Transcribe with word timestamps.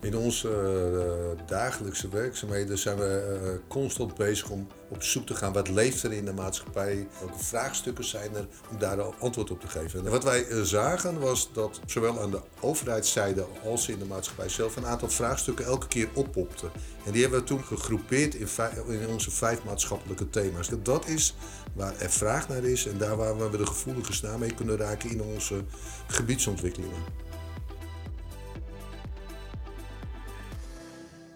In 0.00 0.16
onze 0.16 0.48
uh, 0.48 1.46
dagelijkse 1.46 2.08
werkzaamheden 2.08 2.78
zijn 2.78 2.96
we 2.96 3.40
uh, 3.42 3.68
constant 3.68 4.14
bezig 4.14 4.50
om 4.50 4.66
op 4.88 5.02
zoek 5.02 5.26
te 5.26 5.34
gaan 5.34 5.52
wat 5.52 5.68
leeft 5.68 6.02
er 6.02 6.12
in 6.12 6.24
de 6.24 6.32
maatschappij, 6.32 7.08
welke 7.18 7.44
vraagstukken 7.44 8.04
zijn 8.04 8.34
er 8.34 8.46
om 8.70 8.78
daar 8.78 9.00
antwoord 9.00 9.50
op 9.50 9.60
te 9.60 9.68
geven. 9.68 10.04
En 10.04 10.10
wat 10.10 10.24
wij 10.24 10.46
uh, 10.46 10.62
zagen 10.62 11.20
was 11.20 11.50
dat 11.52 11.80
zowel 11.86 12.20
aan 12.20 12.30
de 12.30 12.40
overheidszijde 12.60 13.46
als 13.64 13.88
in 13.88 13.98
de 13.98 14.04
maatschappij 14.04 14.48
zelf 14.48 14.76
een 14.76 14.86
aantal 14.86 15.08
vraagstukken 15.08 15.64
elke 15.64 15.88
keer 15.88 16.08
oppopten. 16.14 16.70
En 17.04 17.12
die 17.12 17.22
hebben 17.22 17.40
we 17.40 17.46
toen 17.46 17.64
gegroepeerd 17.64 18.34
in, 18.34 18.48
in 18.88 19.08
onze 19.08 19.30
vijf 19.30 19.64
maatschappelijke 19.64 20.30
thema's. 20.30 20.70
Dat 20.82 21.08
is 21.08 21.34
waar 21.74 21.94
er 21.98 22.10
vraag 22.10 22.48
naar 22.48 22.64
is 22.64 22.86
en 22.86 22.98
daar 22.98 23.16
waar 23.16 23.50
we 23.50 23.56
de 23.56 23.66
gevoelige 23.66 24.12
snaar 24.12 24.38
mee 24.38 24.54
kunnen 24.54 24.76
raken 24.76 25.10
in 25.10 25.22
onze 25.22 25.64
gebiedsontwikkelingen. 26.06 27.27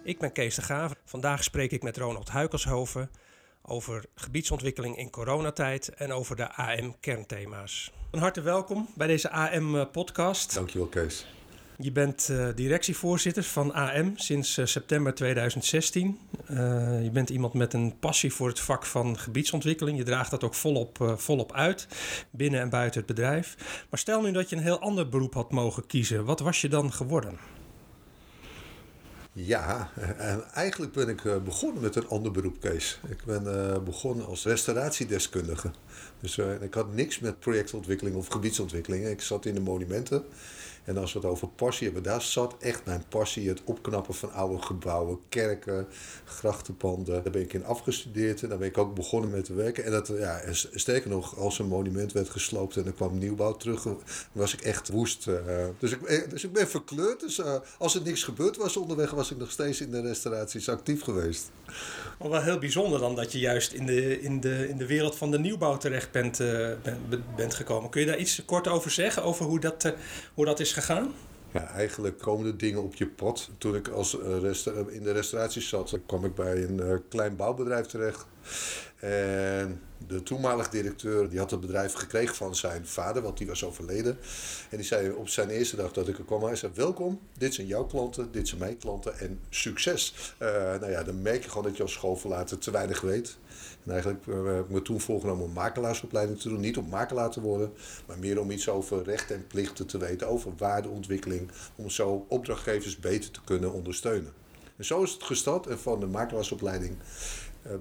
Ik 0.05 0.19
ben 0.19 0.33
Kees 0.33 0.55
de 0.55 0.63
Graaf. 0.63 0.95
Vandaag 1.05 1.45
spreek 1.45 1.71
ik 1.71 1.83
met 1.83 1.97
Ronald 1.97 2.29
Huikelshoven 2.29 3.11
over 3.63 4.05
gebiedsontwikkeling 4.15 4.97
in 4.97 5.11
coronatijd 5.11 5.89
en 5.89 6.13
over 6.13 6.37
de 6.37 6.53
AM-kernthema's. 6.53 7.93
Van 8.11 8.21
harte 8.21 8.41
welkom 8.41 8.89
bij 8.95 9.07
deze 9.07 9.31
AM-podcast. 9.31 10.55
Dankjewel, 10.55 10.87
Kees. 10.87 11.27
Je 11.79 11.93
bent 11.93 12.29
uh, 12.31 12.49
directievoorzitter 12.55 13.43
van 13.43 13.73
AM 13.73 14.13
sinds 14.17 14.59
uh, 14.59 14.67
september 14.67 15.15
2016. 15.15 16.19
Uh, 16.51 16.57
je 17.03 17.11
bent 17.11 17.31
iemand 17.31 17.55
met 17.55 17.73
een 17.73 17.99
passie 17.99 18.33
voor 18.33 18.49
het 18.49 18.61
vak 18.61 18.87
van 18.87 19.19
gebiedsontwikkeling. 19.19 19.99
Je 19.99 20.05
draagt 20.05 20.31
dat 20.31 20.45
ook 20.45 20.55
volop, 20.55 21.15
volop 21.17 21.53
uit, 21.53 21.87
binnen 22.31 22.61
en 22.61 22.69
buiten 22.69 22.99
het 22.99 23.09
bedrijf. 23.09 23.57
Maar 23.91 23.99
stel 23.99 24.23
nu 24.23 24.33
dat 24.33 24.51
je 24.51 24.57
een 24.57 24.63
heel 24.63 24.81
ander 24.81 25.09
beroep 25.09 25.35
had 25.35 25.51
mogen 25.51 25.87
kiezen. 25.87 26.25
Wat 26.25 26.41
was 26.41 26.61
je 26.61 26.69
dan 26.69 26.93
geworden? 26.93 27.61
Ja, 29.35 29.91
en 30.19 30.45
eigenlijk 30.55 30.93
ben 30.93 31.09
ik 31.09 31.25
eh, 31.25 31.37
begonnen 31.37 31.83
met 31.83 31.97
een 31.97 32.09
ander 32.09 32.33
beroep, 32.33 32.61
Kees. 32.61 33.01
Ik 33.09 33.25
ben 33.25 33.73
eh, 33.73 33.83
begonnen 33.83 34.27
als 34.27 34.45
restauratiedeskundige. 34.45 35.71
Dus 36.21 36.37
uh, 36.37 36.63
ik 36.63 36.75
had 36.75 36.95
niks 36.95 37.19
met 37.19 37.39
projectontwikkeling 37.39 38.17
of 38.17 38.27
gebiedsontwikkeling. 38.27 39.07
Ik 39.07 39.21
zat 39.21 39.47
in 39.47 39.55
de 39.55 39.61
monumenten. 39.61 40.25
En 40.85 40.99
als 40.99 41.13
we 41.13 41.19
het 41.19 41.29
over 41.29 41.49
passie 41.49 41.85
hebben, 41.85 42.03
daar 42.03 42.23
zat 42.23 42.55
echt 42.59 42.85
mijn 42.85 43.05
passie. 43.09 43.49
Het 43.49 43.61
opknappen 43.65 44.15
van 44.15 44.33
oude 44.33 44.63
gebouwen, 44.63 45.19
kerken, 45.29 45.87
grachtenpanden. 46.25 47.23
Daar 47.23 47.33
ben 47.33 47.43
ik 47.43 47.53
in 47.53 47.65
afgestudeerd 47.65 48.43
en 48.43 48.49
daar 48.49 48.59
ben 48.59 48.69
ik 48.69 48.79
ook 48.79 48.95
begonnen 48.95 49.31
met 49.31 49.45
te 49.45 49.55
werken. 49.55 49.85
En 49.85 49.91
dat, 49.91 50.13
ja, 50.19 50.41
sterker 50.53 51.11
nog, 51.11 51.39
als 51.39 51.59
een 51.59 51.67
monument 51.67 52.13
werd 52.13 52.31
gesloopt 52.31 52.77
en 52.77 52.87
er 52.87 52.93
kwam 52.93 53.19
nieuwbouw 53.19 53.57
terug, 53.57 53.87
was 54.33 54.53
ik 54.53 54.61
echt 54.61 54.89
woest. 54.89 55.29
Dus 55.79 55.93
ik, 55.93 56.31
dus 56.31 56.45
ik 56.45 56.53
ben 56.53 56.69
verkleurd. 56.69 57.21
Dus 57.21 57.43
als 57.79 57.95
er 57.95 58.03
niks 58.03 58.23
gebeurd 58.23 58.57
was 58.57 58.77
onderweg, 58.77 59.11
was 59.11 59.31
ik 59.31 59.39
nog 59.39 59.51
steeds 59.51 59.81
in 59.81 59.91
de 59.91 60.01
restauraties 60.01 60.69
actief 60.69 61.03
geweest. 61.03 61.51
Maar 62.19 62.31
wel 62.31 62.43
heel 62.43 62.59
bijzonder 62.59 63.01
dan 63.01 63.17
dat 63.17 63.33
je 63.33 63.39
juist 63.39 63.73
in 63.73 63.87
de, 63.87 64.21
in 64.21 64.41
de, 64.41 64.69
in 64.69 64.77
de 64.77 64.87
wereld 64.87 65.17
van 65.17 65.31
de 65.31 65.39
nieuwbouw 65.39 65.77
terecht 65.77 66.11
bent, 66.11 66.41
uh, 66.41 66.69
bent 67.37 67.55
gekomen. 67.55 67.91
Kun 67.91 68.01
je 68.01 68.07
daar 68.07 68.19
iets 68.19 68.45
kort 68.45 68.69
over 68.69 68.91
zeggen, 68.91 69.23
over 69.23 69.45
hoe 69.45 69.61
dat, 69.61 69.95
hoe 70.35 70.45
dat 70.45 70.61
is 70.61 70.72
gegaan? 70.73 71.15
Ja, 71.53 71.67
eigenlijk 71.67 72.19
komen 72.19 72.45
de 72.45 72.57
dingen 72.57 72.83
op 72.83 72.95
je 72.95 73.07
pad. 73.07 73.51
Toen 73.59 73.75
ik 73.75 73.89
als, 73.89 74.19
uh, 74.19 74.55
in 74.89 75.03
de 75.03 75.13
restauratie 75.13 75.63
zat, 75.63 75.99
kwam 76.07 76.25
ik 76.25 76.35
bij 76.35 76.63
een 76.63 77.03
klein 77.09 77.37
bouwbedrijf 77.37 77.87
terecht. 77.87 78.27
De 80.07 80.23
toenmalige 80.23 80.71
directeur 80.71 81.29
die 81.29 81.39
had 81.39 81.51
het 81.51 81.61
bedrijf 81.61 81.93
gekregen 81.93 82.35
van 82.35 82.57
zijn 82.57 82.87
vader, 82.87 83.23
want 83.23 83.39
die 83.39 83.47
was 83.47 83.65
overleden. 83.65 84.19
En 84.71 84.77
die 84.77 84.87
zei 84.87 85.11
op 85.11 85.29
zijn 85.29 85.49
eerste 85.49 85.77
dag 85.77 85.93
dat 85.93 86.09
ik 86.09 86.19
er 86.19 86.25
kwam, 86.25 86.45
hij 86.45 86.57
zei 86.57 86.73
welkom, 86.75 87.21
dit 87.39 87.55
zijn 87.55 87.67
jouw 87.67 87.85
klanten, 87.85 88.33
dit 88.33 88.49
zijn 88.49 88.61
mijn 88.61 88.79
klanten 88.79 89.19
en 89.19 89.41
succes. 89.51 90.35
Uh, 90.39 90.49
nou 90.49 90.91
ja, 90.91 91.03
dan 91.03 91.23
merk 91.23 91.43
je 91.43 91.49
gewoon 91.49 91.65
dat 91.65 91.77
je 91.77 91.83
als 91.83 91.93
schoolverlater 91.93 92.59
te 92.59 92.71
weinig 92.71 93.01
weet. 93.01 93.37
En 93.85 93.93
eigenlijk 93.93 94.25
heb 94.27 94.65
ik 94.65 94.71
me 94.71 94.83
toen 94.83 95.01
voorgenomen 95.01 95.45
om 95.45 95.53
makelaarsopleiding 95.53 96.41
te 96.41 96.49
doen. 96.49 96.61
Niet 96.61 96.77
om 96.77 96.89
makelaar 96.89 97.31
te 97.31 97.41
worden, 97.41 97.73
maar 98.07 98.19
meer 98.19 98.41
om 98.41 98.51
iets 98.51 98.69
over 98.69 99.03
rechten 99.03 99.37
en 99.37 99.47
plichten 99.47 99.87
te 99.87 99.99
weten, 99.99 100.29
over 100.29 100.53
waardeontwikkeling, 100.57 101.51
om 101.77 101.91
zo 101.91 102.27
opdrachtgevers 102.29 102.99
beter 102.99 103.31
te 103.31 103.41
kunnen 103.45 103.73
ondersteunen. 103.73 104.33
En 104.77 104.85
zo 104.85 105.03
is 105.03 105.13
het 105.13 105.23
gestart 105.23 105.67
en 105.67 105.79
van 105.79 106.01
de 106.01 106.07
makelaarsopleiding 106.07 106.97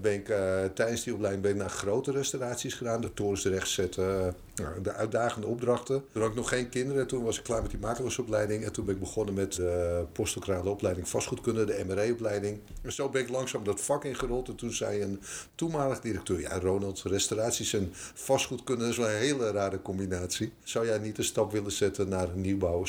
ben 0.01 0.13
ik 0.13 0.29
uh, 0.29 0.63
tijdens 0.73 1.03
die 1.03 1.13
opleiding 1.13 1.43
ben 1.43 1.51
ik 1.51 1.57
naar 1.57 1.69
grote 1.69 2.11
restauraties 2.11 2.73
gedaan. 2.73 3.01
De 3.01 3.13
torens 3.13 3.45
rechtzetten, 3.45 4.35
uh, 4.61 4.67
de 4.81 4.93
uitdagende 4.93 5.47
opdrachten. 5.47 6.03
Toen 6.11 6.21
had 6.21 6.31
ik 6.31 6.37
nog 6.37 6.49
geen 6.49 6.69
kinderen. 6.69 7.07
Toen 7.07 7.23
was 7.23 7.37
ik 7.37 7.43
klaar 7.43 7.61
met 7.61 7.71
die 7.71 7.79
makelaarsopleiding. 7.79 8.63
En 8.63 8.71
toen 8.71 8.85
ben 8.85 8.93
ik 8.93 8.99
begonnen 8.99 9.33
met 9.33 9.53
de 9.53 10.05
postdoctorale 10.11 10.69
opleiding 10.69 11.09
vastgoedkunde, 11.09 11.65
de 11.65 11.83
MRE-opleiding. 11.87 12.59
En 12.81 12.91
zo 12.91 13.09
ben 13.09 13.21
ik 13.21 13.29
langzaam 13.29 13.63
dat 13.63 13.81
vak 13.81 14.05
ingerold. 14.05 14.47
En 14.47 14.55
toen 14.55 14.73
zei 14.73 15.01
een 15.01 15.21
toenmalig 15.55 15.99
directeur, 15.99 16.39
ja 16.39 16.59
Ronald, 16.59 17.01
restauraties 17.01 17.73
en 17.73 17.89
vastgoedkunde 18.13 18.87
is 18.87 18.97
wel 18.97 19.09
een 19.09 19.15
hele 19.15 19.51
rare 19.51 19.81
combinatie. 19.81 20.51
Zou 20.63 20.85
jij 20.85 20.97
niet 20.97 21.17
een 21.17 21.23
stap 21.23 21.51
willen 21.51 21.71
zetten 21.71 22.09
naar 22.09 22.27
nieuwbouw, 22.33 22.83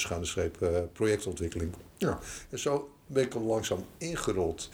projectontwikkeling? 0.92 1.74
Ja, 1.97 2.19
en 2.50 2.59
zo 2.59 2.91
ben 3.06 3.24
ik 3.24 3.34
al 3.34 3.42
langzaam 3.42 3.84
ingerold. 3.98 4.70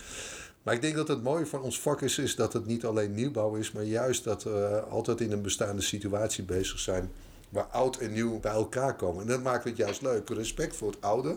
Maar 0.63 0.75
ik 0.75 0.83
denk 0.83 0.95
dat 0.95 1.09
het 1.09 1.23
mooie 1.23 1.47
van 1.47 1.63
ons 1.63 1.81
vak 1.81 2.03
is, 2.03 2.19
is 2.19 2.37
dat 2.37 2.53
het 2.53 2.67
niet 2.67 2.85
alleen 2.85 3.15
nieuwbouw 3.15 3.55
is, 3.55 3.73
maar 3.73 3.85
juist 3.85 4.25
dat 4.25 4.43
we 4.43 4.85
altijd 4.91 5.21
in 5.21 5.33
een 5.33 5.43
bestaande 5.43 5.83
situatie 5.83 6.45
bezig 6.45 6.79
zijn 6.79 7.11
waar 7.49 7.65
oud 7.65 7.97
en 7.97 8.13
nieuw 8.13 8.41
bij 8.41 8.53
elkaar 8.53 8.97
komen. 8.97 9.23
En 9.23 9.29
dat 9.29 9.43
maakt 9.43 9.65
het 9.65 9.77
juist 9.77 10.03
leuk. 10.03 10.29
Respect 10.29 10.77
voor 10.77 10.91
het 10.91 11.01
oude. 11.01 11.37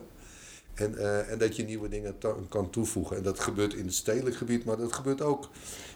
En, 0.74 0.94
uh, 0.94 1.32
en 1.32 1.38
dat 1.38 1.56
je 1.56 1.64
nieuwe 1.64 1.90
dingen 1.90 2.16
kan 2.50 2.70
toevoegen. 2.70 3.18
En 3.18 3.24
dat 3.24 3.40
gebeurt 3.40 3.74
in 3.74 3.86
het 3.86 3.94
stedelijk 3.94 4.36
gebied, 4.36 4.66
maar 4.66 4.78
dat 4.78 4.94
gebeurt 4.94 5.22
ook 5.22 5.50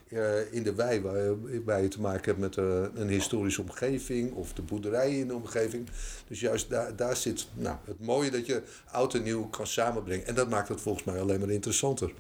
uh, 0.10 0.54
in 0.54 0.64
de 0.64 0.74
wei, 0.74 1.02
waar, 1.02 1.64
waar, 1.64 1.82
je 1.82 1.88
te 1.88 2.02
maken 2.02 2.24
hebt 2.26 2.40
met 2.40 2.56
uh, 2.56 2.84
een 2.94 3.08
historische 3.08 3.62
omgeving 3.62 4.34
of 4.34 4.54
de 4.54 4.62
boerderijen 4.62 5.20
in 5.20 5.28
de 5.28 5.36
omgeving. 5.36 5.88
Dus 6.28 6.40
juist 6.40 6.70
daar, 6.70 6.96
daar 6.96 7.16
zit 7.16 7.48
nou, 7.54 7.78
het 7.86 8.06
mooie 8.06 8.32
dat 8.32 8.46
je 8.46 8.62
oud 8.92 9.14
en 9.14 9.24
nieuw 9.24 9.48
kan 9.48 9.68
samenbrengen. 9.68 10.28
En 10.28 10.36
dat 10.36 10.50
maakt 10.50 10.68
het 10.68 10.82
volgens 10.82 11.04
mij 11.04 11.22
alleen 11.22 11.40
maar 11.40 11.50
interessanter. 11.50 12.14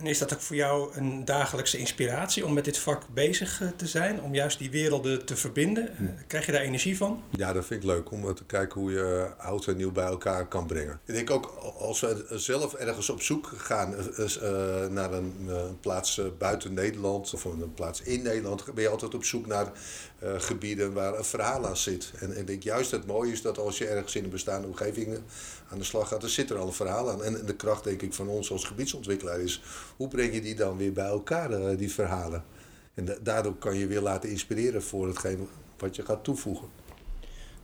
En 0.00 0.06
is 0.06 0.18
dat 0.18 0.32
ook 0.34 0.40
voor 0.40 0.56
jou 0.56 0.96
een 0.96 1.24
dagelijkse 1.24 1.78
inspiratie 1.78 2.46
om 2.46 2.52
met 2.52 2.64
dit 2.64 2.78
vak 2.78 3.02
bezig 3.14 3.60
eh, 3.60 3.68
te 3.76 3.86
zijn? 3.86 4.22
Om 4.22 4.34
juist 4.34 4.58
die 4.58 4.70
werelden 4.70 5.24
te 5.24 5.36
verbinden? 5.36 5.88
Hm. 5.96 6.04
Krijg 6.26 6.46
je 6.46 6.52
daar 6.52 6.60
energie 6.60 6.96
van? 6.96 7.22
Ja, 7.30 7.52
dat 7.52 7.66
vind 7.66 7.82
ik 7.82 7.88
leuk 7.88 8.10
om 8.10 8.34
te 8.34 8.44
kijken 8.44 8.80
hoe 8.80 8.90
je 8.92 9.30
oud 9.38 9.66
en 9.66 9.76
nieuw 9.76 9.92
bij 9.92 10.04
elkaar 10.04 10.46
kan 10.46 10.66
brengen. 10.66 11.00
Ik 11.04 11.14
denk 11.14 11.30
ook 11.30 11.46
als 11.78 12.00
we 12.00 12.26
zelf 12.30 12.74
ergens 12.74 13.10
op 13.10 13.22
zoek 13.22 13.52
gaan 13.56 13.94
naar 14.90 15.12
een 15.12 15.50
plaats 15.80 16.20
buiten 16.38 16.74
Nederland 16.74 17.34
of 17.34 17.44
een 17.44 17.74
plaats 17.74 18.02
in 18.02 18.22
Nederland, 18.22 18.74
ben 18.74 18.82
je 18.82 18.88
altijd 18.88 19.14
op 19.14 19.24
zoek 19.24 19.46
naar 19.46 19.72
gebieden 20.22 20.92
waar 20.92 21.18
een 21.18 21.24
verhaal 21.24 21.66
aan 21.66 21.76
zit. 21.76 22.12
En 22.18 22.38
ik 22.38 22.46
denk 22.46 22.62
juist 22.62 22.90
het 22.90 23.06
mooie 23.06 23.32
is 23.32 23.42
dat 23.42 23.58
als 23.58 23.78
je 23.78 23.86
ergens 23.86 24.14
in 24.16 24.24
een 24.24 24.30
bestaande 24.30 24.66
omgeving 24.66 25.18
aan 25.68 25.78
de 25.78 25.84
slag 25.84 26.08
gaat, 26.08 26.20
dan 26.20 26.30
zit 26.30 26.50
er 26.50 26.58
al 26.58 26.66
een 26.66 26.72
verhaal 26.72 27.10
aan. 27.10 27.24
En 27.24 27.46
de 27.46 27.56
kracht 27.56 27.84
denk 27.84 28.02
ik 28.02 28.14
van 28.14 28.28
ons 28.28 28.50
als 28.50 28.64
gebiedsontwikkelaar 28.64 29.40
is 29.40 29.62
hoe 29.96 30.08
breng 30.08 30.34
je 30.34 30.40
die 30.40 30.54
dan 30.54 30.76
weer 30.76 30.92
bij 30.92 31.06
elkaar, 31.06 31.50
eh, 31.52 31.78
die 31.78 31.92
verhalen? 31.92 32.44
En 32.94 33.16
daardoor 33.22 33.56
kan 33.56 33.76
je 33.76 33.86
weer 33.86 34.00
laten 34.00 34.30
inspireren 34.30 34.82
voor 34.82 35.06
hetgeen 35.06 35.48
wat 35.78 35.96
je 35.96 36.04
gaat 36.04 36.24
toevoegen. 36.24 36.68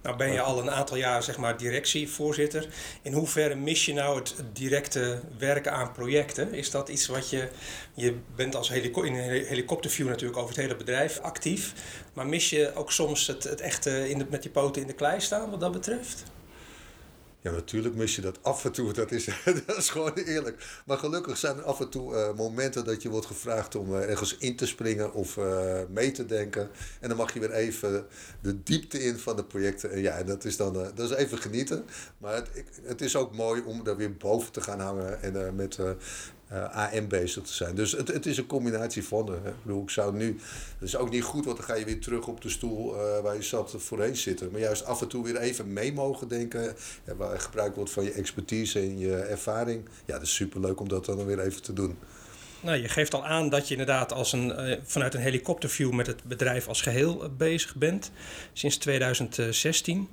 Nou 0.07 0.19
ben 0.19 0.33
je 0.33 0.41
al 0.41 0.59
een 0.59 0.71
aantal 0.71 0.97
jaar 0.97 1.23
zeg 1.23 1.37
maar 1.37 1.57
directievoorzitter. 1.57 2.69
In 3.03 3.13
hoeverre 3.13 3.55
mis 3.55 3.85
je 3.85 3.93
nou 3.93 4.19
het 4.19 4.35
directe 4.53 5.21
werken 5.39 5.73
aan 5.73 5.93
projecten? 5.93 6.53
Is 6.53 6.71
dat 6.71 6.89
iets 6.89 7.07
wat 7.07 7.31
je... 7.31 7.49
Je 7.95 8.17
bent 8.35 8.55
als 8.55 8.69
helico 8.69 9.03
in 9.03 9.15
een 9.15 9.45
helikopterview 9.45 10.09
natuurlijk 10.09 10.39
over 10.39 10.49
het 10.49 10.61
hele 10.61 10.77
bedrijf 10.77 11.19
actief. 11.19 11.73
Maar 12.13 12.27
mis 12.27 12.51
je 12.51 12.75
ook 12.75 12.93
soms 12.93 13.27
het, 13.27 13.45
het 13.45 13.61
echte 13.61 14.09
in 14.09 14.19
de, 14.19 14.27
met 14.31 14.43
je 14.43 14.51
poten 14.51 14.83
in 14.83 14.89
de 14.89 14.95
klei 14.95 15.21
staan 15.21 15.51
wat 15.51 15.61
dat 15.61 15.73
betreft? 15.73 16.23
Ja, 17.47 17.53
natuurlijk 17.53 17.95
mis 17.95 18.17
je 18.17 18.23
dat 18.23 18.39
af 18.43 18.65
en 18.65 18.73
toe. 18.73 18.93
Dat 18.93 19.11
is, 19.11 19.25
dat 19.67 19.77
is 19.77 19.91
gewoon 19.91 20.13
eerlijk. 20.15 20.83
Maar 20.87 20.99
gelukkig 20.99 21.37
zijn 21.37 21.57
er 21.57 21.63
af 21.63 21.81
en 21.81 21.89
toe 21.89 22.15
uh, 22.15 22.35
momenten 22.37 22.85
dat 22.85 23.03
je 23.03 23.09
wordt 23.09 23.27
gevraagd 23.27 23.75
om 23.75 23.95
uh, 23.95 24.11
ergens 24.11 24.37
in 24.37 24.57
te 24.57 24.67
springen 24.67 25.13
of 25.13 25.37
uh, 25.37 25.81
mee 25.89 26.11
te 26.11 26.27
denken. 26.27 26.71
En 27.01 27.09
dan 27.09 27.17
mag 27.17 27.35
je 27.35 27.41
weer 27.41 27.53
even 27.53 28.07
de 28.43 28.63
diepte 28.63 29.03
in 29.03 29.19
van 29.19 29.37
de 29.37 29.45
projecten. 29.45 29.91
En 29.91 30.01
ja, 30.01 30.23
dat 30.23 30.45
is 30.45 30.57
dan 30.57 30.73
dat 30.73 31.11
is 31.11 31.11
even 31.11 31.39
genieten. 31.39 31.85
Maar 32.19 32.35
het, 32.35 32.49
het 32.83 33.01
is 33.01 33.17
ook 33.17 33.35
mooi 33.37 33.63
om 33.63 33.85
daar 33.85 33.97
weer 33.97 34.17
boven 34.17 34.53
te 34.53 34.61
gaan 34.61 34.81
hangen 34.81 35.23
en 35.23 35.55
met 35.55 35.79
uh, 36.53 36.93
AM 36.93 37.09
bezig 37.09 37.43
te 37.43 37.53
zijn. 37.53 37.75
Dus 37.75 37.93
het, 37.93 38.09
het 38.09 38.27
is 38.27 38.39
een 38.39 38.47
combinatie 38.47 39.05
van. 39.05 39.27
Hè. 39.27 39.49
Ik 39.49 39.63
bedoel, 39.63 39.83
ik 39.83 39.91
zou 39.91 40.17
nu. 40.17 40.41
Dat 40.79 40.89
is 40.89 40.97
ook 40.97 41.11
niet 41.11 41.23
goed, 41.23 41.45
want 41.45 41.57
dan 41.57 41.67
ga 41.67 41.75
je 41.75 41.85
weer 41.85 42.01
terug 42.01 42.27
op 42.27 42.41
de 42.41 42.49
stoel 42.49 42.95
uh, 42.95 43.21
waar 43.21 43.35
je 43.35 43.43
zat 43.43 43.75
voorheen 43.77 44.17
zitten. 44.17 44.51
Maar 44.51 44.61
juist 44.61 44.85
af 44.85 45.01
en 45.03 45.09
toe 45.09 45.25
weer 45.25 45.37
even 45.37 45.73
mee 45.73 45.93
mogen 45.93 46.29
denken. 46.29 46.77
Ja, 47.05 47.15
waar 47.17 47.41
gebruikt 47.41 47.77
wordt 47.77 47.91
van 47.91 48.05
je 48.05 48.13
expertise 48.13 48.79
en 48.79 48.99
je 48.99 49.17
ervaring. 49.17 49.89
Ja, 50.05 50.13
dat 50.13 50.23
is 50.23 50.35
superleuk 50.35 50.81
om 50.81 50.89
dat 50.89 51.05
dan 51.05 51.27
weer 51.27 51.41
even 51.41 51.63
te 51.63 51.73
doen. 51.73 51.99
Nou, 52.61 52.79
je 52.79 52.89
geeft 52.89 53.15
al 53.15 53.27
aan 53.27 53.49
dat 53.49 53.69
je 53.69 53.71
inderdaad 53.71 54.13
als 54.13 54.33
een, 54.33 54.79
vanuit 54.85 55.15
een 55.15 55.21
helikopterview 55.21 55.93
met 55.93 56.07
het 56.07 56.25
bedrijf 56.25 56.69
als 56.69 56.81
geheel 56.81 57.31
bezig 57.37 57.75
bent. 57.75 58.11
Sinds 58.53 58.77
2016. 58.77 60.09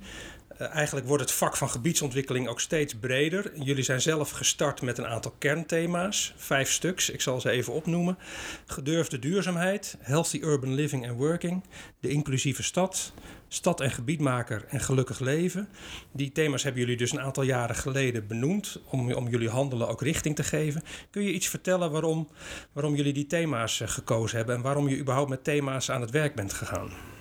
Uh, 0.60 0.74
eigenlijk 0.74 1.06
wordt 1.06 1.22
het 1.22 1.32
vak 1.32 1.56
van 1.56 1.70
gebiedsontwikkeling 1.70 2.48
ook 2.48 2.60
steeds 2.60 2.94
breder. 2.94 3.50
Jullie 3.54 3.82
zijn 3.82 4.00
zelf 4.00 4.30
gestart 4.30 4.82
met 4.82 4.98
een 4.98 5.06
aantal 5.06 5.34
kernthema's, 5.38 6.34
vijf 6.36 6.70
stuks. 6.70 7.10
Ik 7.10 7.20
zal 7.20 7.40
ze 7.40 7.50
even 7.50 7.72
opnoemen: 7.72 8.18
gedurfde 8.66 9.18
duurzaamheid, 9.18 9.96
healthy 10.00 10.40
urban 10.42 10.74
living 10.74 11.08
and 11.08 11.18
working, 11.18 11.64
de 12.00 12.08
inclusieve 12.08 12.62
stad, 12.62 13.12
stad- 13.48 13.80
en 13.80 13.90
gebiedmaker 13.90 14.64
en 14.68 14.80
gelukkig 14.80 15.20
leven. 15.20 15.68
Die 16.12 16.32
thema's 16.32 16.62
hebben 16.62 16.80
jullie 16.80 16.96
dus 16.96 17.12
een 17.12 17.20
aantal 17.20 17.42
jaren 17.42 17.76
geleden 17.76 18.26
benoemd 18.26 18.80
om, 18.90 19.12
om 19.12 19.28
jullie 19.28 19.48
handelen 19.48 19.88
ook 19.88 20.02
richting 20.02 20.36
te 20.36 20.44
geven. 20.44 20.82
Kun 21.10 21.22
je 21.22 21.32
iets 21.32 21.48
vertellen 21.48 21.90
waarom, 21.90 22.28
waarom 22.72 22.94
jullie 22.94 23.12
die 23.12 23.26
thema's 23.26 23.80
uh, 23.80 23.88
gekozen 23.88 24.36
hebben 24.36 24.56
en 24.56 24.62
waarom 24.62 24.88
je 24.88 24.98
überhaupt 24.98 25.30
met 25.30 25.44
thema's 25.44 25.90
aan 25.90 26.00
het 26.00 26.10
werk 26.10 26.34
bent 26.34 26.52
gegaan? 26.52 27.13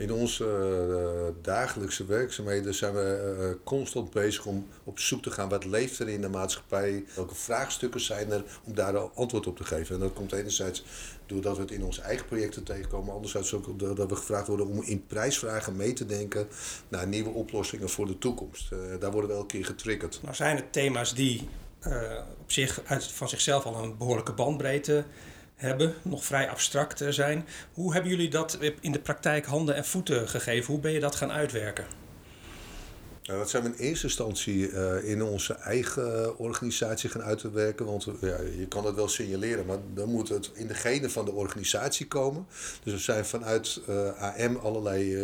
In 0.00 0.12
onze 0.12 0.44
uh, 0.44 1.42
dagelijkse 1.42 2.04
werkzaamheden 2.04 2.74
zijn 2.74 2.94
we 2.94 3.36
uh, 3.38 3.64
constant 3.64 4.10
bezig 4.10 4.46
om 4.46 4.66
op 4.84 4.98
zoek 4.98 5.22
te 5.22 5.30
gaan 5.30 5.48
wat 5.48 5.64
leeft 5.64 5.98
er 5.98 6.08
in 6.08 6.20
de 6.20 6.28
maatschappij, 6.28 7.04
welke 7.14 7.34
vraagstukken 7.34 8.00
zijn 8.00 8.32
er 8.32 8.44
om 8.64 8.74
daar 8.74 8.98
antwoord 8.98 9.46
op 9.46 9.56
te 9.56 9.64
geven. 9.64 9.94
En 9.94 10.00
dat 10.00 10.12
komt 10.12 10.32
enerzijds 10.32 10.84
doordat 11.26 11.56
we 11.56 11.62
het 11.62 11.70
in 11.70 11.84
onze 11.84 12.00
eigen 12.00 12.26
projecten 12.26 12.62
tegenkomen, 12.62 13.14
anderzijds 13.14 13.54
ook 13.54 13.78
dat 13.96 14.08
we 14.08 14.16
gevraagd 14.16 14.46
worden 14.46 14.66
om 14.66 14.82
in 14.82 15.06
prijsvragen 15.06 15.76
mee 15.76 15.92
te 15.92 16.06
denken 16.06 16.48
naar 16.88 17.06
nieuwe 17.06 17.30
oplossingen 17.30 17.88
voor 17.88 18.06
de 18.06 18.18
toekomst. 18.18 18.68
Daar 19.00 19.10
worden 19.10 19.30
we 19.30 19.36
elke 19.36 19.46
keer 19.46 19.64
getriggerd. 19.64 20.20
Nou 20.22 20.34
zijn 20.34 20.56
het 20.56 20.72
thema's 20.72 21.14
die 21.14 21.48
op 22.40 22.52
zich 22.52 22.80
uit, 22.84 23.04
van 23.04 23.28
zichzelf 23.28 23.64
al 23.64 23.82
een 23.82 23.96
behoorlijke 23.96 24.32
bandbreedte 24.32 25.04
hebben, 25.60 25.94
nog 26.02 26.24
vrij 26.24 26.48
abstract 26.48 27.02
zijn. 27.08 27.46
Hoe 27.72 27.92
hebben 27.92 28.10
jullie 28.10 28.30
dat 28.30 28.58
in 28.80 28.92
de 28.92 28.98
praktijk 28.98 29.46
handen 29.46 29.74
en 29.74 29.84
voeten 29.84 30.28
gegeven? 30.28 30.72
Hoe 30.72 30.82
ben 30.82 30.92
je 30.92 31.00
dat 31.00 31.14
gaan 31.14 31.32
uitwerken? 31.32 31.84
Dat 33.38 33.50
zijn 33.50 33.62
we 33.62 33.68
in 33.68 33.74
eerste 33.74 34.06
instantie 34.06 34.70
uh, 34.70 35.04
in 35.04 35.22
onze 35.22 35.54
eigen 35.54 36.38
organisatie 36.38 37.10
gaan 37.10 37.22
uitwerken. 37.22 37.86
Want 37.86 38.06
ja, 38.20 38.36
je 38.58 38.66
kan 38.68 38.86
het 38.86 38.94
wel 38.94 39.08
signaleren, 39.08 39.66
maar 39.66 39.78
dan 39.94 40.08
moet 40.08 40.28
het 40.28 40.50
in 40.54 40.66
de 40.66 40.74
genen 40.74 41.10
van 41.10 41.24
de 41.24 41.32
organisatie 41.32 42.08
komen. 42.08 42.46
Dus 42.82 42.92
we 42.92 42.98
zijn 42.98 43.24
vanuit 43.24 43.80
uh, 43.88 44.22
AM 44.22 44.56
allerlei 44.56 45.16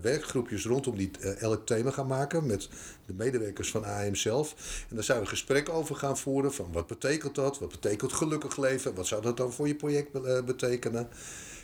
werkgroepjes 0.00 0.64
rondom 0.64 0.96
die 0.96 1.10
elk 1.38 1.66
thema 1.66 1.90
gaan 1.90 2.06
maken 2.06 2.46
met 2.46 2.68
de 3.06 3.12
medewerkers 3.12 3.70
van 3.70 3.84
AM 3.84 4.14
zelf. 4.14 4.54
En 4.88 4.94
daar 4.94 5.04
zijn 5.04 5.20
we 5.20 5.26
gesprekken 5.26 5.74
over 5.74 5.96
gaan 5.96 6.18
voeren 6.18 6.52
van 6.52 6.72
wat 6.72 6.86
betekent 6.86 7.34
dat? 7.34 7.58
Wat 7.58 7.70
betekent 7.70 8.12
gelukkig 8.12 8.56
leven? 8.56 8.94
Wat 8.94 9.06
zou 9.06 9.22
dat 9.22 9.36
dan 9.36 9.52
voor 9.52 9.66
je 9.68 9.74
project 9.74 10.12
betekenen? 10.44 11.08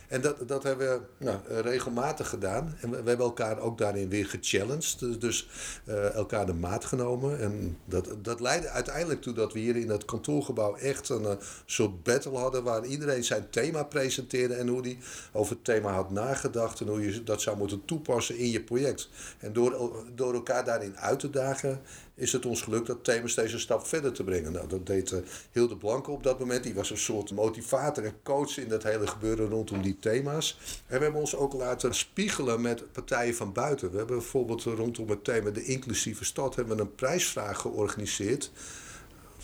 En 0.09 0.21
dat, 0.21 0.49
dat 0.49 0.63
hebben 0.63 0.89
we 0.89 1.25
nou, 1.25 1.39
regelmatig 1.47 2.29
gedaan. 2.29 2.77
En 2.81 2.91
we, 2.91 3.03
we, 3.03 3.09
hebben 3.09 3.27
elkaar 3.27 3.59
ook 3.59 3.79
daarin 3.79 4.09
weer 4.09 4.27
gechallenged. 4.27 5.21
Dus, 5.21 5.49
uh, 5.89 6.15
elkaar 6.15 6.47
de 6.47 6.55
maat 6.55 6.85
genomen. 6.85 7.41
En 7.41 7.79
dat, 7.85 8.09
dat 8.23 8.41
leidde 8.41 8.69
uiteindelijk 8.69 9.23
toe 9.23 9.33
dat 9.33 9.53
we 9.53 9.59
hier 9.59 9.77
in 9.77 9.91
het 9.91 10.05
kantoorgebouw 10.05 10.75
echt 10.77 11.09
een, 11.09 11.25
een 11.25 11.39
soort 11.67 12.03
battle 12.03 12.37
hadden. 12.37 12.63
Waar 12.63 12.85
iedereen 12.85 13.25
zijn 13.25 13.51
thema 13.51 13.83
presenteerde. 13.83 14.55
En 14.55 14.69
hoe 14.69 14.83
die 14.83 14.99
over 15.33 15.55
het 15.55 15.65
thema 15.65 15.93
had 15.93 16.11
nagedacht. 16.11 16.81
En 16.81 16.89
hoe 16.89 17.13
je 17.13 17.23
dat 17.23 17.43
zou 17.43 17.57
moeten 17.57 17.85
toepassen 17.85 18.37
in 18.37 18.51
je 18.51 18.63
project. 18.63 19.09
En 19.39 19.53
door, 19.53 20.05
door 20.15 20.35
elkaar 20.35 20.65
daarin 20.65 20.99
uit 20.99 21.19
te 21.19 21.31
dagen 21.31 21.81
is 22.17 22.33
het 22.33 22.47
ons 22.47 22.63
gelukt 22.63 22.87
dat 22.87 23.05
thema 23.05 23.27
steeds 23.27 23.53
een 23.53 23.61
stap 23.61 23.87
verder 23.87 24.13
te 24.13 24.25
brengen. 24.25 24.53
Nou, 24.53 24.69
dat 24.69 24.87
deed 24.87 25.11
uh, 25.11 25.19
Hilde 25.51 25.77
Blanke 25.77 26.11
op 26.11 26.23
dat 26.23 26.39
moment. 26.39 26.63
Die 26.63 26.75
was 26.75 26.91
een 26.91 26.99
soort 26.99 27.33
motivator 27.33 28.05
en 28.05 28.23
coach 28.23 28.59
in 28.59 28.69
dat 28.69 28.83
hele 28.83 29.07
gebeuren 29.07 29.49
rondom 29.49 29.83
die 29.83 29.97
thema's. 30.01 30.59
En 30.87 30.97
we 30.97 31.03
hebben 31.03 31.21
ons 31.21 31.37
ook 31.37 31.53
laten 31.53 31.95
spiegelen 31.95 32.61
met 32.61 32.93
partijen 32.93 33.35
van 33.35 33.53
buiten. 33.53 33.91
We 33.91 33.97
hebben 33.97 34.17
bijvoorbeeld 34.17 34.63
rondom 34.63 35.09
het 35.09 35.25
thema 35.25 35.51
de 35.51 35.65
inclusieve 35.65 36.25
stad 36.25 36.55
hebben 36.55 36.77
we 36.77 36.83
een 36.83 36.95
prijsvraag 36.95 37.61
georganiseerd 37.61 38.51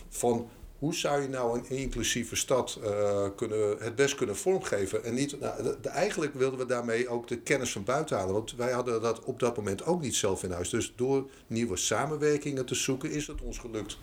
van 0.09 0.49
hoe 0.83 0.95
zou 0.95 1.23
je 1.23 1.29
nou 1.29 1.59
een 1.59 1.77
inclusieve 1.77 2.37
stad 2.37 2.81
uh, 2.83 3.27
kunnen, 3.37 3.77
het 3.79 3.95
best 3.95 4.15
kunnen 4.15 4.37
vormgeven? 4.37 5.05
En 5.05 5.15
niet, 5.15 5.41
nou, 5.41 5.63
de, 5.83 5.89
eigenlijk 5.89 6.35
wilden 6.35 6.59
we 6.59 6.67
daarmee 6.67 7.09
ook 7.09 7.29
de 7.29 7.39
kennis 7.39 7.73
van 7.73 7.85
buiten 7.85 8.17
halen. 8.17 8.35
Want 8.35 8.55
wij 8.57 8.73
hadden 8.73 9.03
dat 9.03 9.25
op 9.25 9.39
dat 9.39 9.57
moment 9.57 9.85
ook 9.85 10.01
niet 10.01 10.15
zelf 10.15 10.43
in 10.43 10.51
huis. 10.51 10.69
Dus 10.69 10.93
door 10.97 11.31
nieuwe 11.47 11.77
samenwerkingen 11.77 12.67
te 12.67 12.75
zoeken 12.75 13.11
is 13.11 13.27
het 13.27 13.41
ons 13.41 13.59
gelukt 13.59 13.99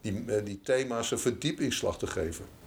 die, 0.00 0.42
die 0.42 0.60
thema's 0.62 1.10
een 1.10 1.18
verdiepingsslag 1.18 1.98
te 1.98 2.06
geven. 2.06 2.59